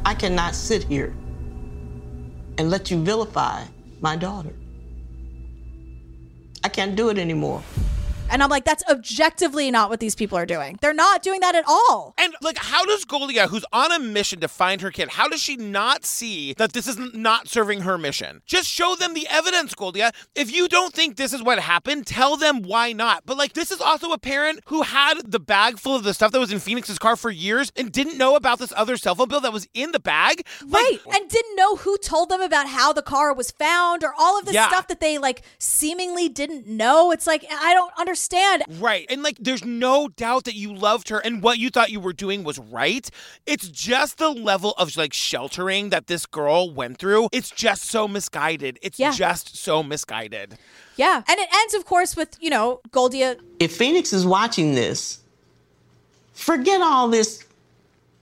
[0.04, 1.14] I cannot sit here
[2.58, 3.64] and let you vilify
[4.00, 4.52] my daughter.
[6.64, 7.62] I can't do it anymore.
[8.30, 10.78] And I'm like, that's objectively not what these people are doing.
[10.80, 12.14] They're not doing that at all.
[12.18, 15.40] And like, how does Goldia, who's on a mission to find her kid, how does
[15.42, 18.42] she not see that this is not serving her mission?
[18.46, 20.12] Just show them the evidence, Goldia.
[20.34, 23.22] If you don't think this is what happened, tell them why not.
[23.24, 26.32] But like, this is also a parent who had the bag full of the stuff
[26.32, 29.28] that was in Phoenix's car for years and didn't know about this other cell phone
[29.28, 30.44] bill that was in the bag.
[30.66, 30.98] Right.
[31.12, 34.44] and didn't know who told them about how the car was found or all of
[34.46, 34.68] this Yeah.
[34.68, 37.10] stuff that they like seemingly didn't know.
[37.12, 38.15] It's like, I don't understand.
[38.78, 39.06] Right.
[39.10, 42.12] And like, there's no doubt that you loved her and what you thought you were
[42.12, 43.08] doing was right.
[43.46, 47.28] It's just the level of like sheltering that this girl went through.
[47.32, 48.78] It's just so misguided.
[48.82, 49.12] It's Yeah.
[49.12, 50.58] just so misguided.
[50.96, 51.22] Yeah.
[51.28, 53.38] And it ends, of course, with, you know, Goldia.
[53.60, 55.20] If Phoenix is watching this,
[56.32, 57.44] forget all this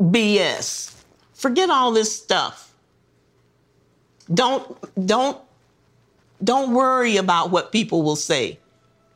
[0.00, 0.92] BS.
[1.34, 2.72] Forget all this stuff.
[4.32, 4.76] Don't
[5.06, 5.38] don't
[6.42, 8.58] don't worry about what people will say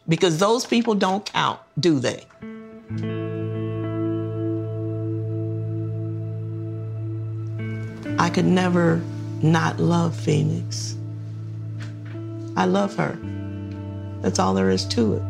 [0.09, 2.25] because those people don't count, do they?
[8.19, 9.03] I could never
[9.43, 10.97] not love Phoenix.
[12.57, 13.19] I love her.
[14.23, 15.23] That's all there is to it.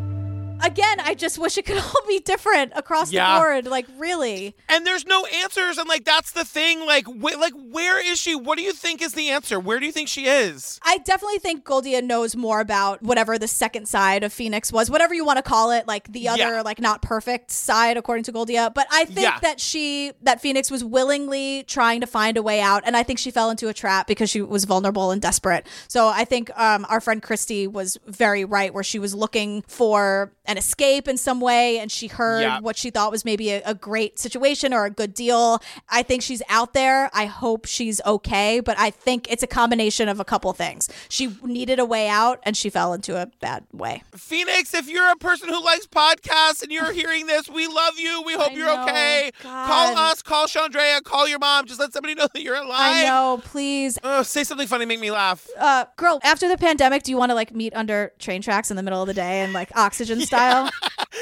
[0.63, 3.33] Again, I just wish it could all be different across Yeah.
[3.35, 3.67] the board.
[3.67, 4.55] Like, really.
[4.67, 6.85] And there's no answers, and like that's the thing.
[6.85, 8.35] Like, wh- like where is she?
[8.35, 9.59] What do you think is the answer?
[9.59, 10.79] Where do you think she is?
[10.83, 15.13] I definitely think Goldia knows more about whatever the second side of Phoenix was, whatever
[15.13, 16.61] you want to call it, like the other, Yeah.
[16.61, 18.73] like not perfect side, according to Goldia.
[18.73, 19.39] But I think Yeah.
[19.41, 22.83] that she, that Phoenix was willingly trying to find a way out.
[22.85, 25.65] And I think she fell into a trap because she was vulnerable and desperate.
[25.87, 30.31] So I think um, our friend Christy was very right, where she was looking for
[30.49, 32.59] an escape in some way and she heard Yeah.
[32.59, 35.61] what she thought was maybe a, a great situation or a good deal.
[35.89, 37.09] I think she's out there.
[37.13, 40.89] I hope she's okay, but I think it's a combination of a couple things.
[41.07, 44.03] She needed a way out and she fell into a bad way.
[44.15, 48.23] Phoenix, if you're a person who likes podcasts and you're hearing this, we love you.
[48.25, 48.83] We hope I you're know.
[48.83, 49.31] okay.
[49.43, 49.67] God.
[49.67, 51.65] Call us, call Chandrea, call your mom.
[51.67, 52.95] Just let somebody know that you're alive.
[52.95, 53.97] I know, please.
[54.03, 55.47] Oh, say something funny, make me laugh.
[55.57, 58.77] Uh, girl, after the pandemic, do you want to like meet under train tracks in
[58.77, 60.19] the middle of the day and like oxygen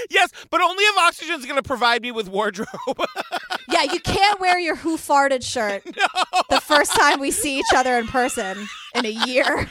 [0.10, 2.68] Yes, but only if Oxygen's going to provide me with wardrobe.
[3.72, 6.08] yeah, you can't wear your who farted shirt no.
[6.50, 9.68] the first time we see each other in person in a year.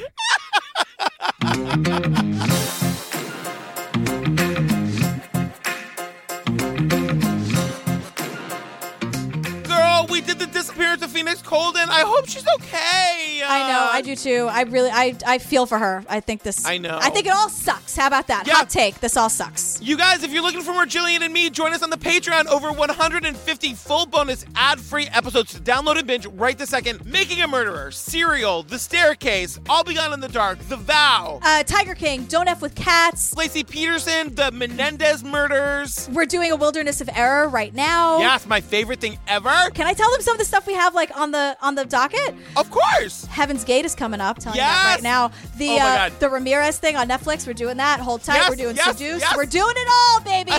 [10.16, 11.90] We did the disappearance of Phoenix Coldon.
[11.90, 13.42] I hope she's okay.
[13.46, 14.48] I know, I do too.
[14.50, 16.02] I really, I, I feel for her.
[16.08, 16.64] I think this.
[16.64, 16.98] I know.
[17.02, 17.94] I think it all sucks.
[17.94, 18.46] How about that?
[18.46, 18.54] Yeah.
[18.54, 18.98] Hot take.
[19.00, 19.78] This all sucks.
[19.82, 22.46] You guys, if you're looking for more Gillian and me, join us on the Patreon.
[22.46, 27.04] Over 150 full bonus ad-free episodes to download and binge right the second.
[27.04, 31.62] Making a Murderer, Serial, The Staircase, I'll Be Gone in the Dark, The Vow, Uh,
[31.64, 32.24] Tiger King.
[32.24, 33.34] Don't f with cats.
[33.34, 36.08] Laci Peterson, The Menendez Murders.
[36.10, 38.16] We're doing a Wilderness of Error right now.
[38.20, 39.50] Yes, my favorite thing ever.
[39.74, 41.84] Can I tell them some of the stuff we have like on the on the
[41.84, 42.34] docket?
[42.56, 43.24] Of course.
[43.26, 44.38] Heaven's Gate is coming up.
[44.38, 44.82] Telling you Yes!
[44.84, 45.30] that right now.
[45.56, 47.46] The Oh uh, the Ramirez thing on Netflix.
[47.46, 48.00] We're doing that.
[48.00, 48.36] Hold tight.
[48.36, 49.20] Yes, we're doing yes, Seduce.
[49.20, 49.36] yes.
[49.36, 50.52] We're doing it all, baby.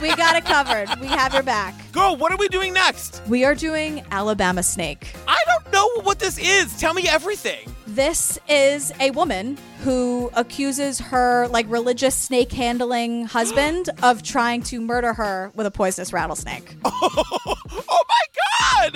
[0.02, 0.88] we got it covered.
[1.00, 1.74] We have your back.
[1.92, 3.22] Girl, what are we doing next?
[3.28, 5.14] We are doing Alabama Snake.
[5.28, 6.78] I don't know what this is.
[6.78, 7.68] Tell me everything.
[7.86, 14.80] This is a woman who accuses her like religious snake handling husband of trying to
[14.80, 16.76] murder her with a poisonous rattlesnake.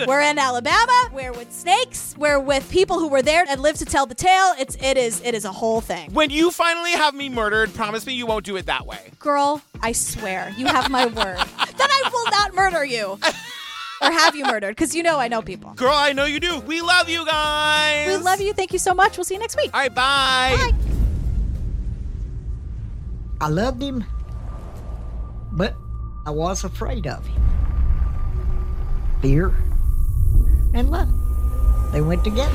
[0.06, 1.10] We're in Alabama.
[1.12, 2.14] We're with snakes.
[2.18, 4.52] We're with people who were there and lived to tell the tale.
[4.58, 6.12] It's it is it is a whole thing.
[6.12, 9.10] When you finally have me murdered, promise me you won't do it that way.
[9.18, 11.14] Girl, I swear, you have my word.
[11.76, 13.18] then I will not murder you.
[14.02, 15.72] or have you murdered because you know I know people.
[15.74, 16.60] Girl, I know you do.
[16.60, 18.08] We love you guys.
[18.08, 18.52] We love you.
[18.52, 19.16] Thank you so much.
[19.16, 19.70] We'll see you next week.
[19.72, 20.56] All right, bye.
[20.56, 20.72] Bye.
[23.40, 24.04] I loved him,
[25.52, 25.74] but
[26.24, 27.42] I was afraid of him.
[29.20, 29.54] Fear
[30.76, 31.08] and love.
[31.92, 32.54] They went together.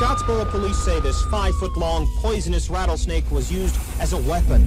[0.00, 4.64] Scottsboro police say this five foot long poisonous rattlesnake was used as a weapon.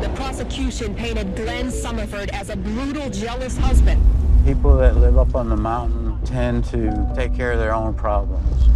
[0.00, 4.00] The prosecution painted Glenn Summerford as a brutal, jealous husband.
[4.44, 8.68] People that live up on the mountain tend to take care of their own problems.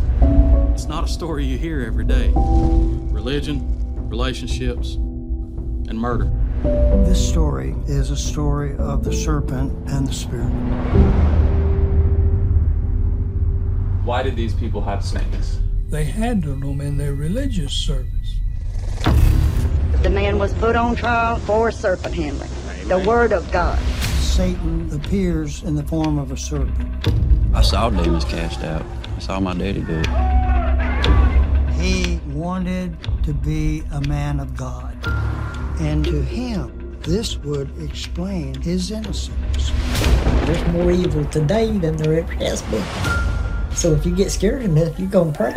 [0.73, 2.33] It's not a story you hear every day.
[2.35, 3.65] Religion,
[4.11, 6.33] relationships, and murder.
[6.65, 10.49] This story is a story of the serpent and the spirit.
[14.03, 15.61] Why did these people have snakes?
[15.89, 18.37] They handled them in their religious service.
[20.03, 22.51] The man was put on trial for serpent handling.
[22.89, 23.79] The word of God.
[24.21, 27.07] Satan appears in the form of a serpent.
[27.53, 28.87] I saw demons cast out.
[29.17, 30.09] I saw my daddy do it.
[31.75, 34.97] He wanted to be a man of God.
[35.81, 39.73] And to him, this would explain his innocence.
[40.47, 42.85] There's more evil today than there ever has been.
[43.75, 45.55] So if you get scared enough, you're going to pray.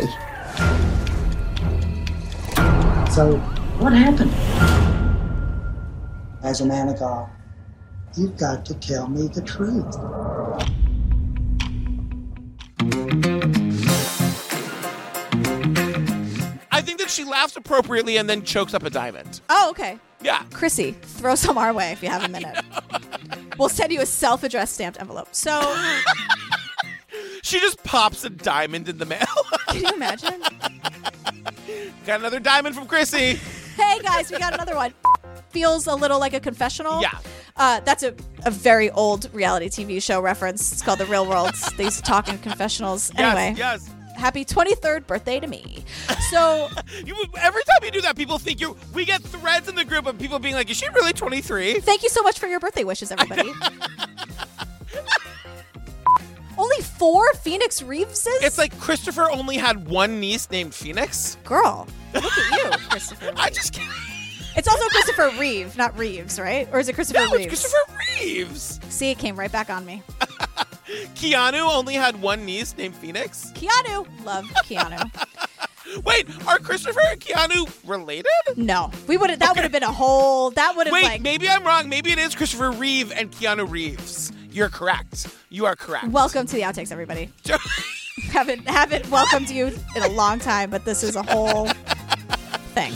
[3.10, 3.38] So,
[3.78, 4.32] what happened?
[6.42, 7.30] As a man of God,
[8.16, 9.94] you've got to tell me the truth.
[17.18, 19.40] She laughs appropriately and then chokes up a diamond.
[19.50, 19.98] Oh, okay.
[20.22, 20.44] Yeah.
[20.52, 22.56] Chrissy, throw some our way if you have a minute.
[23.58, 25.28] we'll send you a self-addressed stamped envelope.
[25.32, 25.60] So,
[27.42, 29.26] She just pops a diamond in the mail.
[29.68, 30.40] can you imagine?
[32.06, 33.34] Got another diamond from Chrissy.
[33.76, 34.92] hey guys, we got another one.
[35.50, 37.00] Feels a little like a confessional.
[37.00, 37.18] Yeah.
[37.56, 38.14] Uh, that's a,
[38.44, 40.72] a very old reality TV show reference.
[40.72, 41.52] It's called The Real World.
[41.76, 43.10] they used to talk in confessionals.
[43.16, 43.54] Yes, Anyway.
[43.58, 43.90] yes.
[44.18, 45.84] Happy 23rd birthday to me.
[46.30, 46.68] So,
[47.04, 48.76] You, every time you do that, people think you.
[48.92, 52.02] We get threads in the group of people being like, "Is she really 23?" thank
[52.02, 53.50] you so much for your birthday wishes, everybody.
[56.58, 58.26] Only four Phoenix Reeveses?
[58.42, 61.36] It's like Christopher only had one niece named Phoenix.
[61.44, 63.32] Girl, Look at you, Christopher.
[63.36, 63.88] I just can't.
[64.56, 66.68] It's also Christopher Reeve, not Reeves, right?
[66.72, 67.60] Or is it Christopher No, it's Reeves?
[67.60, 68.80] Christopher Reeves.
[68.88, 70.02] See, it came right back on me.
[71.14, 73.52] Keanu only had one niece named Phoenix.
[73.54, 75.10] Keanu, love Keanu.
[76.04, 78.26] Wait, are Christopher and Keanu related?
[78.56, 79.30] No, we would.
[79.30, 80.50] That would have been a whole.
[80.50, 81.22] That would have Wait, like.
[81.22, 81.88] maybe I'm wrong.
[81.88, 84.32] Maybe it is Christopher Reeve and Keanu Reeves.
[84.50, 85.28] You're correct.
[85.50, 86.08] You are correct.
[86.08, 87.30] Welcome to the outtakes, everybody.
[88.30, 89.66] haven't haven't welcomed you
[89.96, 91.66] in a long time, but this is a whole
[92.74, 92.92] thing.